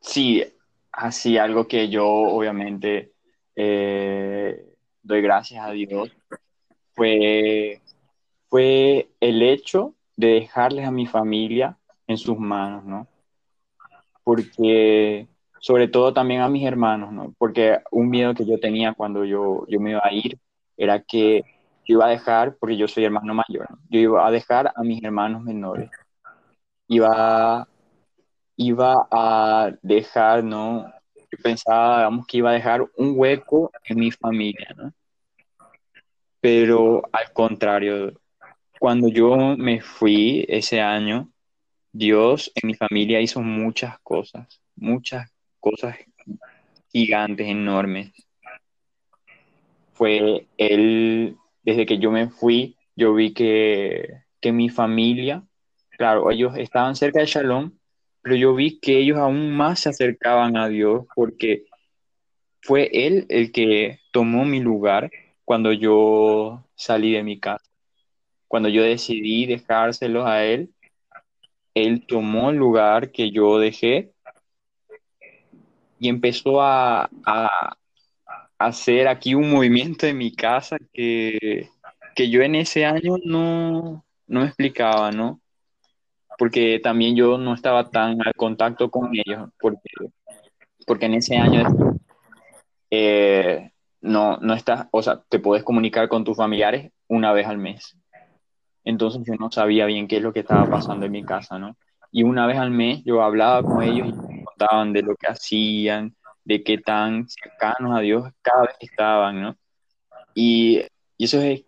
sí, 0.00 0.42
así 0.90 1.36
algo 1.36 1.68
que 1.68 1.88
yo 1.90 2.06
obviamente 2.06 3.12
eh, 3.54 4.74
doy 5.02 5.20
gracias 5.20 5.64
a 5.64 5.70
Dios 5.72 6.10
fue, 6.94 7.82
fue 8.48 9.10
el 9.20 9.42
hecho 9.42 9.94
de 10.16 10.28
dejarles 10.28 10.86
a 10.86 10.90
mi 10.90 11.06
familia 11.06 11.76
en 12.06 12.16
sus 12.16 12.38
manos, 12.38 12.84
¿no? 12.84 13.06
Porque 14.24 15.28
sobre 15.60 15.88
todo 15.88 16.12
también 16.12 16.40
a 16.40 16.48
mis 16.48 16.64
hermanos, 16.66 17.12
¿no? 17.12 17.34
Porque 17.38 17.78
un 17.90 18.08
miedo 18.10 18.34
que 18.34 18.46
yo 18.46 18.58
tenía 18.60 18.94
cuando 18.94 19.24
yo, 19.24 19.66
yo 19.68 19.80
me 19.80 19.90
iba 19.92 20.02
a 20.04 20.12
ir 20.12 20.38
era 20.76 21.02
que 21.02 21.42
yo 21.84 21.94
iba 21.94 22.06
a 22.06 22.10
dejar, 22.10 22.56
porque 22.56 22.76
yo 22.76 22.86
soy 22.88 23.04
hermano 23.04 23.34
mayor, 23.34 23.70
¿no? 23.70 23.78
yo 23.88 24.00
iba 24.00 24.26
a 24.26 24.30
dejar 24.30 24.72
a 24.74 24.82
mis 24.82 25.02
hermanos 25.02 25.42
menores. 25.42 25.90
Iba, 26.86 27.68
iba 28.56 29.08
a 29.10 29.72
dejar, 29.82 30.44
¿no? 30.44 30.92
Yo 31.16 31.38
pensaba, 31.42 31.98
digamos, 31.98 32.26
que 32.26 32.38
iba 32.38 32.50
a 32.50 32.54
dejar 32.54 32.82
un 32.96 33.14
hueco 33.16 33.70
en 33.84 33.98
mi 33.98 34.10
familia, 34.10 34.68
¿no? 34.76 34.92
Pero 36.40 37.02
al 37.12 37.32
contrario, 37.32 38.12
cuando 38.78 39.08
yo 39.08 39.36
me 39.56 39.80
fui 39.80 40.44
ese 40.48 40.80
año, 40.80 41.30
Dios 41.92 42.52
en 42.54 42.68
mi 42.68 42.74
familia 42.74 43.20
hizo 43.20 43.40
muchas 43.40 43.98
cosas, 44.00 44.62
muchas 44.76 45.30
cosas 45.60 45.96
gigantes, 46.92 47.46
enormes. 47.46 48.12
Fue 49.92 50.46
él, 50.56 51.36
desde 51.62 51.86
que 51.86 51.98
yo 51.98 52.10
me 52.10 52.28
fui, 52.28 52.76
yo 52.94 53.14
vi 53.14 53.32
que, 53.32 54.22
que 54.40 54.52
mi 54.52 54.68
familia, 54.68 55.42
claro, 55.90 56.30
ellos 56.30 56.56
estaban 56.56 56.96
cerca 56.96 57.20
de 57.20 57.26
Shalom, 57.26 57.72
pero 58.22 58.36
yo 58.36 58.54
vi 58.54 58.78
que 58.78 58.98
ellos 58.98 59.18
aún 59.18 59.52
más 59.52 59.80
se 59.80 59.88
acercaban 59.88 60.56
a 60.56 60.68
Dios 60.68 61.06
porque 61.14 61.64
fue 62.62 62.90
Él 62.92 63.26
el 63.28 63.52
que 63.52 64.00
tomó 64.12 64.44
mi 64.44 64.60
lugar 64.60 65.10
cuando 65.44 65.72
yo 65.72 66.64
salí 66.74 67.12
de 67.12 67.22
mi 67.22 67.40
casa. 67.40 67.64
Cuando 68.46 68.68
yo 68.68 68.82
decidí 68.82 69.46
dejárselos 69.46 70.26
a 70.26 70.44
Él, 70.44 70.70
Él 71.74 72.04
tomó 72.06 72.50
el 72.50 72.56
lugar 72.56 73.12
que 73.12 73.30
yo 73.30 73.58
dejé 73.58 74.12
y 75.98 76.08
empezó 76.08 76.62
a, 76.62 77.08
hacer 78.58 79.06
aquí 79.06 79.34
un 79.34 79.50
movimiento 79.50 80.06
en 80.06 80.18
mi 80.18 80.34
casa 80.34 80.76
que, 80.92 81.68
yo 82.16 82.42
en 82.42 82.56
ese 82.56 82.84
año 82.84 83.16
no, 83.24 84.04
me 84.26 84.44
explicaba, 84.44 85.12
¿no? 85.12 85.40
Porque 86.36 86.80
también 86.82 87.14
yo 87.14 87.38
no 87.38 87.54
estaba 87.54 87.90
tan 87.90 88.20
al 88.26 88.34
contacto 88.34 88.90
con 88.90 89.10
ellos, 89.12 89.50
porque, 89.60 89.90
porque 90.86 91.06
en 91.06 91.14
ese 91.14 91.36
año 91.36 91.62
eh, 92.90 93.70
no, 94.00 94.38
no 94.38 94.54
estás, 94.54 94.88
o 94.90 95.02
sea, 95.02 95.22
te 95.28 95.38
puedes 95.38 95.62
comunicar 95.62 96.08
con 96.08 96.24
tus 96.24 96.36
familiares 96.36 96.90
una 97.06 97.32
vez 97.32 97.46
al 97.46 97.58
mes. 97.58 97.96
Entonces 98.84 99.22
yo 99.24 99.34
no 99.38 99.50
sabía 99.52 99.86
bien 99.86 100.08
qué 100.08 100.16
es 100.16 100.22
lo 100.22 100.32
que 100.32 100.40
estaba 100.40 100.68
pasando 100.68 101.06
en 101.06 101.12
mi 101.12 101.22
casa, 101.22 101.58
¿no? 101.58 101.76
Y 102.10 102.22
una 102.22 102.46
vez 102.46 102.58
al 102.58 102.70
mes 102.70 103.04
yo 103.04 103.22
hablaba 103.22 103.62
con 103.62 103.82
ellos 103.82 104.14
de 104.92 105.02
lo 105.02 105.16
que 105.16 105.28
hacían, 105.28 106.14
de 106.44 106.62
qué 106.62 106.78
tan 106.78 107.28
cercanos 107.28 107.96
a 107.96 108.00
Dios 108.00 108.30
cada 108.42 108.62
vez 108.62 108.76
estaban, 108.80 109.42
¿no? 109.42 109.56
Y, 110.34 110.82
eso 111.18 111.40
es 111.40 111.64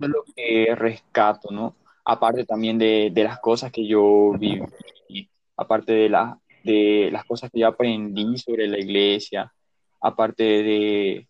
lo 0.00 0.24
que 0.36 0.74
rescato, 0.74 1.50
¿no? 1.50 1.76
Aparte 2.04 2.44
también 2.44 2.78
de, 2.78 3.10
las 3.14 3.38
cosas 3.40 3.72
que 3.72 3.86
yo 3.86 4.32
viví, 4.38 5.28
aparte 5.56 5.92
de, 5.92 6.08
la, 6.08 6.38
de 6.62 7.08
las 7.10 7.24
cosas 7.24 7.50
que 7.50 7.60
yo 7.60 7.68
aprendí 7.68 8.36
sobre 8.38 8.66
la 8.66 8.78
iglesia, 8.78 9.52
aparte 10.00 10.42
de, 10.42 11.26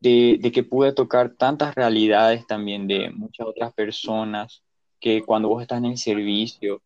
de, 0.00 0.52
que 0.52 0.62
pude 0.62 0.92
tocar 0.92 1.30
tantas 1.30 1.74
realidades 1.74 2.46
también 2.46 2.86
de 2.86 3.10
muchas 3.10 3.46
otras 3.46 3.72
personas, 3.72 4.62
que 5.00 5.22
cuando 5.22 5.48
vos 5.48 5.62
estás 5.62 5.78
en 5.78 5.86
el 5.86 5.98
servicio, 5.98 6.82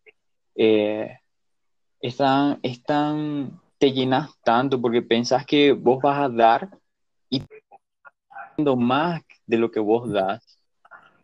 eh, 0.55 1.17
están, 2.01 2.59
están, 2.63 3.59
te 3.77 3.91
llenas 3.91 4.31
tanto 4.43 4.81
porque 4.81 5.01
pensás 5.01 5.45
que 5.45 5.73
vos 5.73 6.01
vas 6.01 6.19
a 6.19 6.29
dar 6.29 6.69
y 7.29 7.43
más 8.77 9.21
de 9.45 9.57
lo 9.57 9.71
que 9.71 9.79
vos 9.79 10.11
das. 10.11 10.59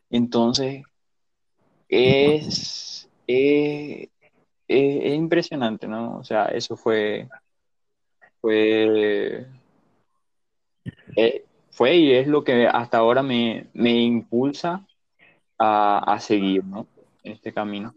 Entonces, 0.10 0.84
es, 1.90 3.10
es, 3.28 4.10
impresionante, 4.68 5.88
¿no? 5.88 6.18
O 6.18 6.24
sea, 6.24 6.46
eso 6.46 6.76
fue, 6.78 7.28
fue, 8.42 9.46
eh, 11.16 11.46
fue 11.72 11.96
y 11.96 12.14
es 12.14 12.28
lo 12.28 12.44
que 12.44 12.68
hasta 12.68 12.98
ahora 12.98 13.24
me, 13.24 13.68
me 13.74 13.92
impulsa 13.92 14.86
a, 15.58 16.14
a 16.14 16.20
seguir, 16.20 16.64
¿no? 16.64 16.88
En 17.24 17.34
este 17.34 17.54
camino. 17.54 17.94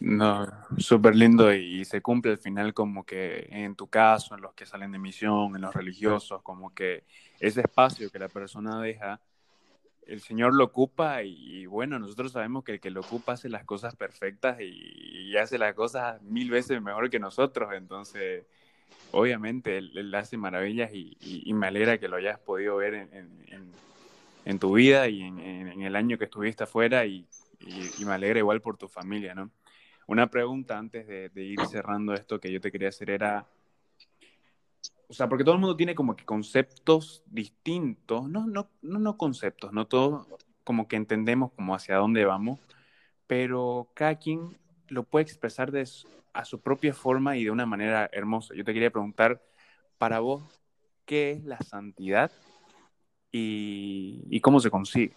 No, 0.00 0.46
súper 0.76 1.16
lindo 1.16 1.54
y, 1.54 1.84
se 1.86 2.02
cumple 2.02 2.32
al 2.32 2.38
final 2.38 2.74
como 2.74 3.06
que 3.06 3.48
en 3.50 3.76
tu 3.76 3.88
caso, 3.88 4.34
en 4.34 4.42
los 4.42 4.52
que 4.52 4.66
salen 4.66 4.92
de 4.92 4.98
misión, 4.98 5.56
en 5.56 5.62
los 5.62 5.74
religiosos, 5.74 6.42
como 6.42 6.74
que 6.74 7.04
ese 7.40 7.62
espacio 7.62 8.10
que 8.10 8.18
la 8.18 8.28
persona 8.28 8.80
deja, 8.82 9.20
el 10.06 10.20
Señor 10.20 10.54
lo 10.54 10.64
ocupa 10.64 11.22
y, 11.22 11.64
bueno, 11.66 11.98
nosotros 11.98 12.32
sabemos 12.32 12.62
que 12.62 12.72
el 12.72 12.80
que 12.80 12.90
lo 12.90 13.00
ocupa 13.00 13.32
hace 13.32 13.48
las 13.48 13.64
cosas 13.64 13.96
perfectas 13.96 14.58
y, 14.60 15.34
hace 15.38 15.58
las 15.58 15.74
cosas 15.74 16.20
mil 16.22 16.50
veces 16.50 16.80
mejor 16.82 17.10
que 17.10 17.18
nosotros, 17.18 17.72
entonces 17.74 18.46
obviamente 19.12 19.78
él, 19.78 20.14
hace 20.14 20.36
maravillas 20.36 20.90
y, 20.92 21.52
me 21.54 21.68
alegra 21.68 21.98
que 21.98 22.08
lo 22.08 22.16
hayas 22.16 22.38
podido 22.38 22.76
ver 22.76 22.94
en, 24.44 24.58
tu 24.58 24.74
vida 24.74 25.08
y 25.08 25.22
en, 25.22 25.82
el 25.82 25.96
año 25.96 26.18
que 26.18 26.24
estuviste 26.24 26.64
afuera 26.64 27.06
y 27.06 27.26
me 28.00 28.12
alegra 28.12 28.38
igual 28.38 28.60
por 28.60 28.76
tu 28.76 28.88
familia, 28.88 29.34
¿no? 29.34 29.50
Una 30.06 30.28
pregunta 30.28 30.78
antes 30.78 31.06
de, 31.06 31.30
ir 31.42 31.60
cerrando 31.66 32.14
esto 32.14 32.38
que 32.38 32.52
yo 32.52 32.60
te 32.60 32.70
quería 32.70 32.88
hacer 32.88 33.10
era, 33.10 33.46
o 35.08 35.12
sea, 35.12 35.28
porque 35.28 35.42
todo 35.42 35.54
el 35.54 35.60
mundo 35.60 35.76
tiene 35.76 35.96
como 35.96 36.14
que 36.14 36.24
conceptos 36.24 37.24
distintos, 37.26 38.28
no, 38.28 38.46
no, 38.46 38.70
no, 38.82 38.98
no 39.00 39.16
conceptos, 39.16 39.72
no 39.72 39.86
todos 39.86 40.28
como 40.62 40.86
que 40.86 40.96
entendemos 40.96 41.52
como 41.52 41.74
hacia 41.74 41.96
dónde 41.96 42.24
vamos, 42.24 42.60
pero 43.26 43.88
cada 43.94 44.16
quien 44.16 44.56
lo 44.88 45.02
puede 45.02 45.24
expresar 45.24 45.72
de, 45.72 45.88
a 46.32 46.44
su 46.44 46.60
propia 46.60 46.94
forma 46.94 47.36
y 47.36 47.44
de 47.44 47.50
una 47.50 47.66
manera 47.66 48.08
hermosa. 48.12 48.54
Yo 48.54 48.64
te 48.64 48.72
quería 48.72 48.90
preguntar, 48.90 49.42
para 49.98 50.20
vos, 50.20 50.42
¿qué 51.04 51.32
es 51.32 51.44
la 51.44 51.58
santidad 51.58 52.30
y, 53.32 54.22
y 54.30 54.40
cómo 54.40 54.60
se 54.60 54.70
consigue? 54.70 55.14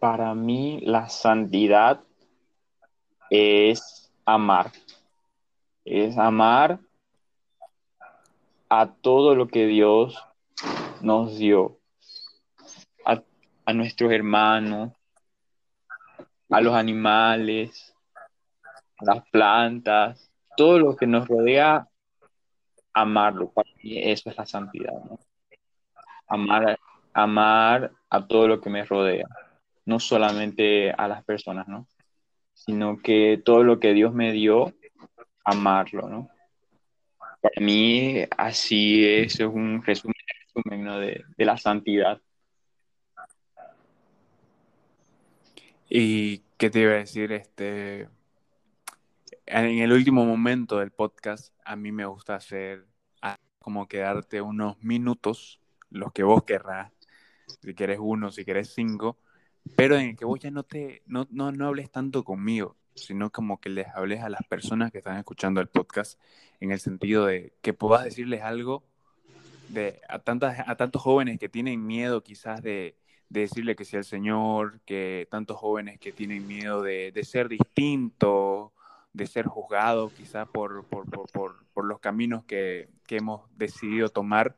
Para 0.00 0.34
mí, 0.34 0.80
la 0.82 1.08
santidad 1.08 2.02
es 3.34 4.12
amar. 4.24 4.70
Es 5.84 6.16
amar 6.16 6.78
a 8.68 8.86
todo 8.86 9.34
lo 9.34 9.48
que 9.48 9.66
Dios 9.66 10.16
nos 11.00 11.36
dio, 11.36 11.78
a, 13.04 13.72
nuestros 13.72 14.12
hermanos, 14.12 14.92
a 16.48 16.60
los 16.60 16.74
animales, 16.74 17.94
a 18.98 19.04
las 19.04 19.28
plantas, 19.30 20.30
todo 20.56 20.78
lo 20.78 20.96
que 20.96 21.06
nos 21.06 21.26
rodea, 21.26 21.88
amarlo. 22.92 23.50
Para 23.50 23.68
mí 23.82 23.98
eso 23.98 24.30
es 24.30 24.36
la 24.36 24.46
santidad, 24.46 24.92
Amar, 26.28 26.78
amar 27.12 27.92
a 28.08 28.26
todo 28.26 28.48
lo 28.48 28.60
que 28.60 28.70
me 28.70 28.84
rodea, 28.84 29.26
no 29.84 29.98
solamente 29.98 30.92
a 30.92 31.08
las 31.08 31.24
personas, 31.24 31.66
¿no? 31.68 31.86
Sino 32.54 32.98
que 32.98 33.40
todo 33.44 33.62
lo 33.62 33.78
que 33.78 33.92
Dios 33.92 34.14
me 34.14 34.32
dio, 34.32 34.72
amarlo, 35.44 36.08
¿no? 36.08 36.28
Para 37.42 37.60
mí, 37.60 38.24
así 38.38 39.04
es, 39.04 39.34
es 39.34 39.46
un 39.46 39.82
resumen, 39.82 40.14
de, 40.64 41.24
la 41.44 41.58
santidad. 41.58 42.20
¿Y 45.90 46.38
qué 46.56 46.70
te 46.70 46.80
iba 46.80 46.92
a 46.92 46.96
decir? 46.96 47.32
Este, 47.32 48.08
en 49.46 49.78
el 49.78 49.92
último 49.92 50.24
momento 50.24 50.78
del 50.78 50.90
podcast, 50.90 51.54
a 51.64 51.76
mí 51.76 51.92
me 51.92 52.06
gusta 52.06 52.36
hacer 52.36 52.86
como 53.64 53.88
quedarte 53.88 54.42
unos 54.42 54.76
minutos, 54.82 55.58
los 55.88 56.12
que 56.12 56.22
vos 56.22 56.44
querrás, 56.44 56.92
si 57.62 57.74
querés 57.74 57.98
uno, 57.98 58.30
si 58.30 58.44
querés 58.44 58.74
cinco, 58.74 59.16
pero 59.76 59.96
en 59.96 60.10
el 60.10 60.16
que 60.16 60.24
vos 60.24 60.38
ya 60.38 60.50
no 60.50 60.62
te, 60.62 61.02
no, 61.06 61.26
no, 61.30 61.52
no 61.52 61.66
hables 61.66 61.90
tanto 61.90 62.24
conmigo, 62.24 62.76
sino 62.94 63.30
como 63.30 63.60
que 63.60 63.70
les 63.70 63.88
hables 63.88 64.22
a 64.22 64.28
las 64.28 64.42
personas 64.48 64.92
que 64.92 64.98
están 64.98 65.16
escuchando 65.16 65.60
el 65.60 65.68
podcast, 65.68 66.20
en 66.60 66.70
el 66.70 66.80
sentido 66.80 67.26
de 67.26 67.52
que 67.62 67.72
puedas 67.72 68.04
decirles 68.04 68.42
algo 68.42 68.84
de, 69.68 70.00
a, 70.08 70.18
tantas, 70.18 70.58
a 70.66 70.76
tantos 70.76 71.02
jóvenes 71.02 71.38
que 71.38 71.48
tienen 71.48 71.84
miedo 71.86 72.22
quizás 72.22 72.62
de, 72.62 72.96
decirle 73.30 73.74
que 73.74 73.84
sea 73.84 74.00
el 74.00 74.04
Señor, 74.04 74.80
que 74.84 75.26
tantos 75.30 75.56
jóvenes 75.56 75.98
que 75.98 76.12
tienen 76.12 76.46
miedo 76.46 76.82
de, 76.82 77.12
ser 77.24 77.48
distintos, 77.48 78.70
de 79.12 79.26
ser 79.26 79.46
juzgados 79.46 80.12
quizás 80.12 80.46
por, 80.48 80.84
por, 80.84 81.10
por, 81.10 81.66
por 81.72 81.84
los 81.84 81.98
caminos 81.98 82.44
que, 82.44 82.90
que, 83.06 83.16
hemos 83.16 83.42
decidido 83.56 84.08
tomar 84.08 84.56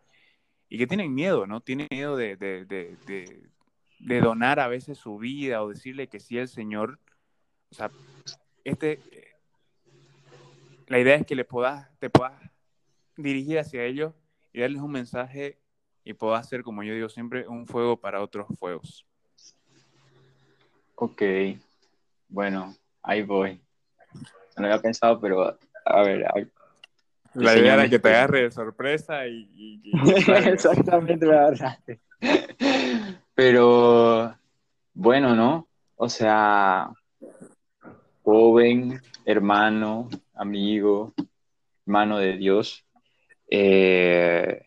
y 0.68 0.76
que 0.76 0.86
tienen 0.86 1.14
miedo, 1.14 1.46
¿no? 1.46 1.60
Tienen 1.62 1.86
miedo 1.90 2.16
de, 2.16 2.36
de 2.36 2.66
donar 3.98 4.60
a 4.60 4.68
veces 4.68 4.98
su 4.98 5.18
vida 5.18 5.62
o 5.62 5.68
decirle 5.68 6.08
que 6.08 6.20
sí 6.20 6.38
al 6.38 6.48
Señor, 6.48 6.98
o 7.70 7.74
sea, 7.74 7.90
este, 8.64 9.00
la 10.86 10.98
idea 10.98 11.16
es 11.16 11.26
que 11.26 11.34
le 11.34 11.44
puedas, 11.44 11.88
te 11.98 12.10
puedas 12.10 12.34
dirigir 13.16 13.58
hacia 13.58 13.84
ellos 13.84 14.12
y 14.52 14.60
darles 14.60 14.82
un 14.82 14.92
mensaje 14.92 15.58
y 16.04 16.14
puedas 16.14 16.46
hacer, 16.46 16.62
como 16.62 16.82
yo 16.82 16.94
digo 16.94 17.08
siempre, 17.08 17.48
un 17.48 17.66
fuego 17.66 17.96
para 17.96 18.22
otros 18.22 18.46
fuegos. 18.58 19.04
Ok, 20.94 21.22
bueno, 22.28 22.74
ahí 23.02 23.22
voy. 23.22 23.60
No 24.56 24.62
lo 24.62 24.66
había 24.66 24.80
pensado, 24.80 25.20
pero 25.20 25.58
a 25.84 26.02
ver. 26.02 26.26
la 27.34 27.56
idea 27.56 27.74
era 27.74 27.88
que 27.88 27.98
te 27.98 28.08
agarre 28.08 28.42
de 28.42 28.50
sorpresa 28.50 29.26
y... 29.26 29.82
Exactamente, 30.46 31.26
me 31.26 31.34
agarraste. 31.34 32.00
Pero 33.36 34.34
bueno, 34.94 35.36
¿no? 35.36 35.68
O 35.96 36.08
sea, 36.08 36.88
joven, 38.22 38.98
hermano, 39.26 40.08
amigo, 40.34 41.12
hermano 41.86 42.16
de 42.16 42.38
Dios. 42.38 42.82
Eh, 43.50 44.64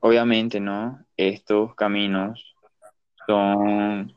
obviamente, 0.00 0.60
¿no? 0.60 1.04
Estos 1.14 1.74
caminos 1.74 2.56
son 3.26 4.14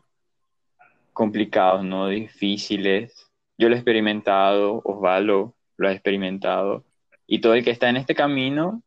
complicados, 1.12 1.84
¿no? 1.84 2.08
Difíciles. 2.08 3.30
Yo 3.58 3.68
lo 3.68 3.76
he 3.76 3.80
experimentado, 3.80 4.82
Osvaldo 4.86 5.56
lo 5.76 5.90
ha 5.90 5.92
experimentado. 5.92 6.86
Y 7.28 7.42
todo 7.42 7.54
el 7.56 7.66
que 7.66 7.72
está 7.72 7.90
en 7.90 7.98
este 7.98 8.16
camino 8.16 8.82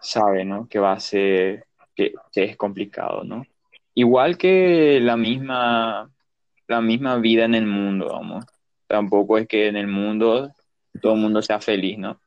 sabe, 0.00 0.44
¿no? 0.44 0.68
Que 0.68 0.78
va 0.78 0.92
a 0.92 1.00
ser 1.00 1.67
que, 1.98 2.14
es 2.34 2.56
complicado, 2.56 3.24
¿no? 3.24 3.44
Igual 3.94 4.38
que 4.38 5.00
la 5.00 5.16
misma, 5.16 6.10
la 6.68 6.80
misma 6.80 7.16
vida 7.16 7.44
en 7.44 7.54
el 7.54 7.66
mundo, 7.66 8.08
vamos. 8.12 8.44
Tampoco 8.86 9.38
es 9.38 9.48
que 9.48 9.66
en 9.66 9.76
el 9.76 9.88
mundo 9.88 10.52
todo 11.02 11.14
el 11.14 11.20
mundo 11.20 11.42
sea 11.42 11.60
feliz, 11.60 11.98
¿no? 11.98 12.20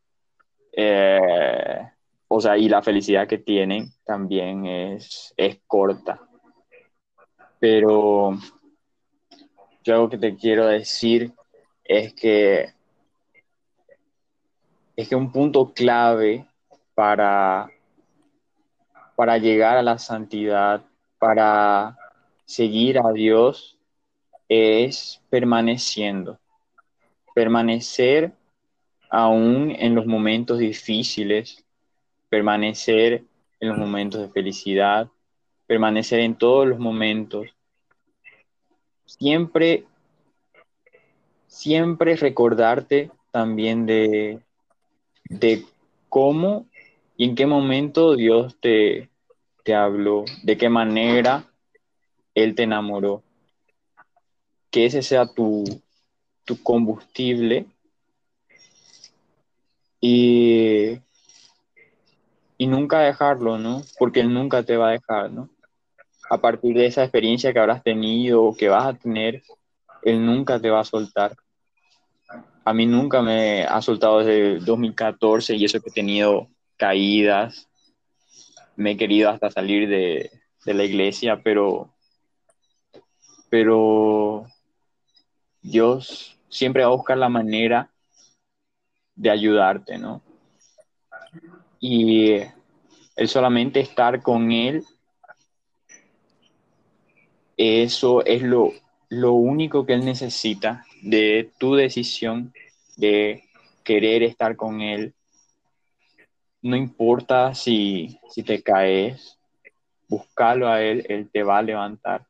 Eh, 0.74 1.82
o 2.28 2.42
sea, 2.42 2.58
y 2.58 2.70
la 2.70 2.82
felicidad 2.82 3.28
que 3.28 3.38
tienen 3.38 3.92
también 4.06 4.66
es, 4.66 5.34
es 5.38 5.60
corta. 5.68 6.20
Pero 7.60 8.38
yo 9.84 9.94
algo 9.94 10.10
que 10.10 10.18
te 10.18 10.36
quiero 10.36 10.68
decir 10.68 11.32
es 11.84 12.14
que 12.14 12.68
es 14.96 15.08
que 15.10 15.16
un 15.16 15.32
punto 15.32 15.74
clave 15.74 16.46
para 16.94 17.72
para 19.22 19.38
llegar 19.38 19.78
a 19.78 19.84
la 19.84 20.00
santidad, 20.00 20.84
para 21.20 21.96
seguir 22.44 22.98
a 22.98 23.12
Dios, 23.12 23.78
es 24.50 25.22
permaneciendo. 25.30 26.40
Permanecer 27.36 28.32
aún 29.12 29.76
en 29.78 29.94
los 29.94 30.08
momentos 30.08 30.58
difíciles, 30.58 31.64
permanecer 32.30 33.24
en 33.60 33.70
los 33.70 33.78
momentos 33.78 34.22
de 34.22 34.30
felicidad, 34.30 35.08
permanecer 35.68 36.22
en 36.22 36.34
todos 36.34 36.68
los 36.68 36.80
momentos. 36.80 37.46
Siempre, 39.06 39.86
siempre 41.46 42.16
recordarte 42.16 43.12
también 43.30 43.86
de, 43.86 44.40
de 45.26 45.64
cómo 46.10 46.66
y 47.16 47.26
en 47.26 47.36
qué 47.36 47.46
momento 47.46 48.16
Dios 48.16 48.58
te, 48.60 49.11
habló, 49.76 50.26
de 50.44 50.58
qué 50.58 50.70
manera 50.70 51.46
Él 52.36 52.56
te 52.56 52.64
enamoró. 52.64 53.24
Que 54.70 54.86
ese 54.86 55.02
sea 55.02 55.26
tu, 55.26 55.64
tu 56.46 56.62
combustible 56.62 57.66
y, 60.00 61.00
y 62.58 62.68
nunca 62.68 63.00
dejarlo, 63.00 63.58
¿no? 63.58 63.84
Porque 64.00 64.22
Él 64.22 64.34
nunca 64.34 64.64
te 64.64 64.78
va 64.78 64.90
a 64.90 64.94
dejar, 64.94 65.32
¿no? 65.32 65.50
A 66.30 66.40
partir 66.40 66.76
de 66.76 66.86
esa 66.86 67.04
experiencia 67.04 67.54
que 67.54 67.60
habrás 67.60 67.84
tenido 67.84 68.44
o 68.44 68.56
que 68.56 68.70
vas 68.70 68.86
a 68.86 68.94
tener, 68.94 69.44
Él 70.04 70.26
nunca 70.26 70.60
te 70.60 70.70
va 70.70 70.80
a 70.80 70.86
soltar. 70.86 71.36
A 72.64 72.74
mí 72.74 72.86
nunca 72.86 73.22
me 73.22 73.64
ha 73.64 73.82
soltado 73.82 74.20
desde 74.20 74.60
2014 74.60 75.56
y 75.56 75.66
eso 75.66 75.82
que 75.82 75.90
he 75.90 75.94
tenido 75.94 76.48
caídas, 76.78 77.68
me 78.76 78.92
he 78.92 78.98
querido 78.98 79.30
hasta 79.30 79.50
salir 79.50 79.88
de, 79.88 80.32
la 80.66 80.84
iglesia, 80.84 81.42
pero, 81.44 81.94
pero 83.50 84.46
Dios 85.62 86.38
siempre 86.50 86.84
va 86.84 86.90
a 86.90 86.96
buscar 86.96 87.18
la 87.18 87.30
manera 87.30 87.90
de 89.16 89.30
ayudarte, 89.30 89.98
¿no? 89.98 90.22
y 91.82 92.36
el 93.16 93.28
solamente 93.28 93.80
estar 93.82 94.22
con 94.22 94.52
Él, 94.52 94.86
eso 97.58 98.24
es 98.24 98.44
lo 98.44 99.34
único 99.34 99.86
que 99.86 99.94
Él 99.94 100.06
necesita 100.06 100.86
de 101.02 101.52
tu 101.58 101.76
decisión 101.76 102.54
de 102.96 103.44
querer 103.84 104.24
estar 104.24 104.56
con 104.56 104.82
Él. 104.82 105.14
No 106.62 106.76
importa 106.76 107.54
si, 107.56 108.20
si 108.30 108.44
te 108.44 108.62
caes, 108.62 109.40
buscarlo 110.08 110.68
a 110.68 110.82
Él, 110.82 111.06
Él 111.10 111.30
te 111.32 111.42
va 111.42 111.58
a 111.58 111.64
levantar. 111.64 112.28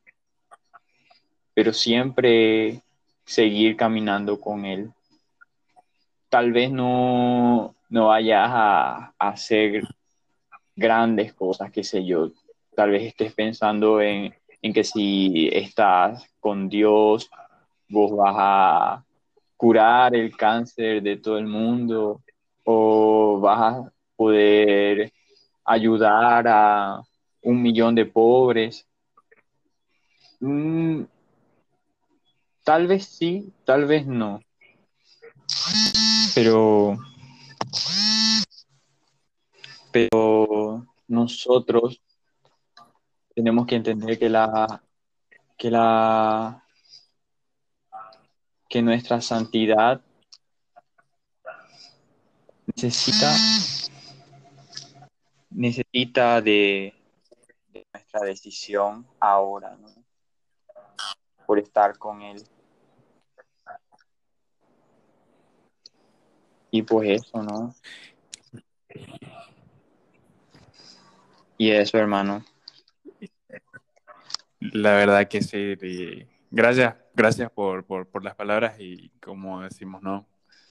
Pero 1.54 1.74
siempre 1.74 2.82
seguir 3.26 3.76
caminando 3.76 4.40
con 4.40 4.66
Él. 4.66 4.92
Tal 6.30 6.52
vez 6.52 6.72
no, 6.72 7.76
no 7.90 8.08
vayas 8.08 8.50
a, 8.50 9.14
hacer 9.20 9.84
grandes 10.76 11.34
cosas, 11.34 11.72
qué 11.72 11.84
sé 11.84 12.06
yo. 12.06 12.32
Tal 12.76 12.92
vez 12.92 13.04
estés 13.04 13.34
pensando 13.34 14.00
en, 14.02 14.34
que 14.62 14.84
si 14.84 15.50
estás 15.52 16.26
con 16.40 16.70
Dios, 16.70 17.30
vos 17.90 18.16
vas 18.16 18.36
a 18.38 19.06
curar 19.58 20.16
el 20.16 20.36
cáncer 20.38 21.02
de 21.02 21.18
todo 21.18 21.38
el 21.38 21.48
mundo 21.48 22.22
o 22.64 23.40
vas 23.42 23.60
a 23.60 23.92
poder 24.22 25.12
ayudar 25.66 26.48
a 26.48 27.02
un 27.42 27.60
millón 27.60 27.96
de 27.96 28.06
pobres. 28.06 28.86
Mm, 30.40 31.06
tal 32.64 32.86
vez 32.86 33.06
sí, 33.06 33.52
tal 33.66 33.86
vez 33.86 34.06
no. 34.06 34.40
Pero 36.36 36.98
pero 39.92 40.86
nosotros 41.08 42.00
tenemos 43.34 43.66
que 43.66 43.76
entender 43.76 44.20
que 44.20 44.30
la 44.30 44.84
que 45.58 45.72
la 45.72 46.64
que 48.70 48.84
nuestra 48.84 49.20
santidad 49.20 50.00
necesita 52.68 53.36
necesita 55.62 56.42
de, 56.42 56.92
nuestra 57.94 58.22
decisión 58.22 59.06
ahora 59.20 59.78
por 61.46 61.60
estar 61.60 61.98
con 62.00 62.24
él 62.24 62.44
y 66.72 66.82
pues 66.82 67.22
eso 67.22 67.44
no 67.44 67.76
Y 71.58 71.70
eso, 71.70 72.00
hermano. 72.00 72.44
La 74.60 74.94
verdad 74.94 75.28
que 75.28 75.44
sí. 75.44 75.78
Gracias, 76.50 76.96
gracias 77.14 77.52
por, 77.52 77.86
por, 77.86 78.24
las 78.24 78.34
palabras 78.34 78.80
y 78.80 79.10
como 79.22 79.62
decimos, 79.62 80.02
¿no? 80.02 80.28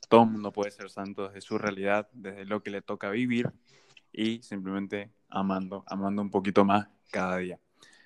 Todo 0.09 0.26
mundo 0.26 0.50
puede 0.50 0.72
ser 0.72 0.90
santo 0.90 1.29
desde 1.29 1.42
su 1.42 1.59
realidad, 1.59 2.09
desde 2.12 2.44
lo 2.44 2.64
que 2.64 2.70
le 2.70 2.83
toca 2.83 3.09
vivir 3.09 3.53
y 4.12 4.42
simplemente 4.42 5.10
amando, 5.28 5.84
amando 5.86 6.22
un 6.22 6.30
poquito 6.30 6.64
más 6.64 6.88
cada 7.10 7.38
día. 7.38 7.58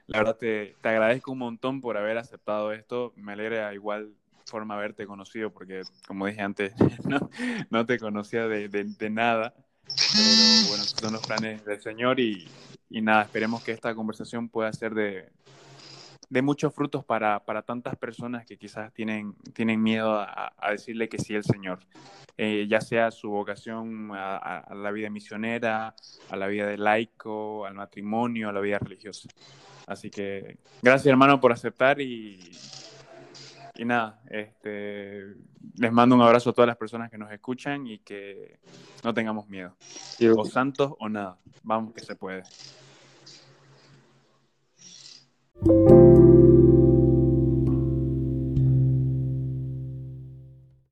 La 0.06 0.18
verdad 0.18 0.36
te, 0.36 0.76
te 0.82 0.88
agradezco 0.88 1.32
un 1.32 1.38
montón 1.38 1.80
por 1.80 1.96
haber 1.96 2.18
aceptado 2.18 2.72
esto. 2.72 3.12
Me 3.16 3.32
alegra 3.32 3.72
igual 3.72 4.12
forma 4.46 4.74
haberte 4.74 5.06
conocido 5.06 5.50
porque, 5.50 5.82
como 6.06 6.26
dije 6.26 6.42
antes, 6.42 6.74
no, 7.04 7.30
no 7.70 7.86
te 7.86 7.98
conocía 7.98 8.46
de, 8.46 8.68
de, 8.68 8.84
de 8.84 9.10
nada. 9.10 9.54
Pero 9.86 10.68
bueno, 10.68 10.84
son 10.84 11.12
los 11.12 11.26
planes 11.26 11.64
del 11.64 11.80
Señor 11.80 12.20
y, 12.20 12.48
y 12.90 13.00
nada, 13.00 13.22
esperemos 13.22 13.62
que 13.62 13.72
esta 13.72 13.94
conversación 13.94 14.48
pueda 14.48 14.72
ser 14.72 14.94
de, 14.94 15.30
de 16.34 16.42
muchos 16.42 16.74
frutos 16.74 17.04
para, 17.04 17.38
para, 17.44 17.62
tantas 17.62 17.94
personas 17.94 18.44
que 18.44 18.56
quizás 18.56 18.92
tienen, 18.92 19.36
tienen 19.52 19.80
miedo 19.80 20.16
a, 20.16 20.52
a 20.58 20.72
decirle 20.72 21.08
que 21.08 21.16
sí 21.16 21.32
al 21.36 21.44
Señor, 21.44 21.78
eh, 22.36 22.66
ya 22.68 22.80
sea 22.80 23.12
su 23.12 23.30
vocación 23.30 24.10
a, 24.12 24.58
a, 24.58 24.74
la 24.74 24.90
vida 24.90 25.10
misionera, 25.10 25.94
a 26.28 26.36
la 26.36 26.48
vida 26.48 26.66
de 26.66 26.76
laico, 26.76 27.64
al 27.66 27.74
matrimonio, 27.74 28.48
a 28.48 28.52
la 28.52 28.58
vida 28.58 28.80
religiosa. 28.80 29.28
Así 29.86 30.10
que 30.10 30.58
gracias 30.82 31.06
hermano 31.06 31.40
por 31.40 31.52
aceptar 31.52 32.00
y, 32.00 32.50
y 33.76 33.84
nada, 33.84 34.20
este, 34.28 35.36
les 35.76 35.92
mando 35.92 36.16
un 36.16 36.22
abrazo 36.22 36.50
a 36.50 36.52
todas 36.52 36.66
las 36.66 36.76
personas 36.76 37.12
que 37.12 37.18
nos 37.18 37.30
escuchan 37.30 37.86
y 37.86 38.00
que 38.00 38.58
no 39.04 39.14
tengamos 39.14 39.48
miedo. 39.48 39.76
O 40.36 40.44
santos 40.44 40.94
o 40.98 41.08
nada, 41.08 41.38
vamos 41.62 41.94
que 41.94 42.00
se 42.00 42.16
puede. 42.16 42.42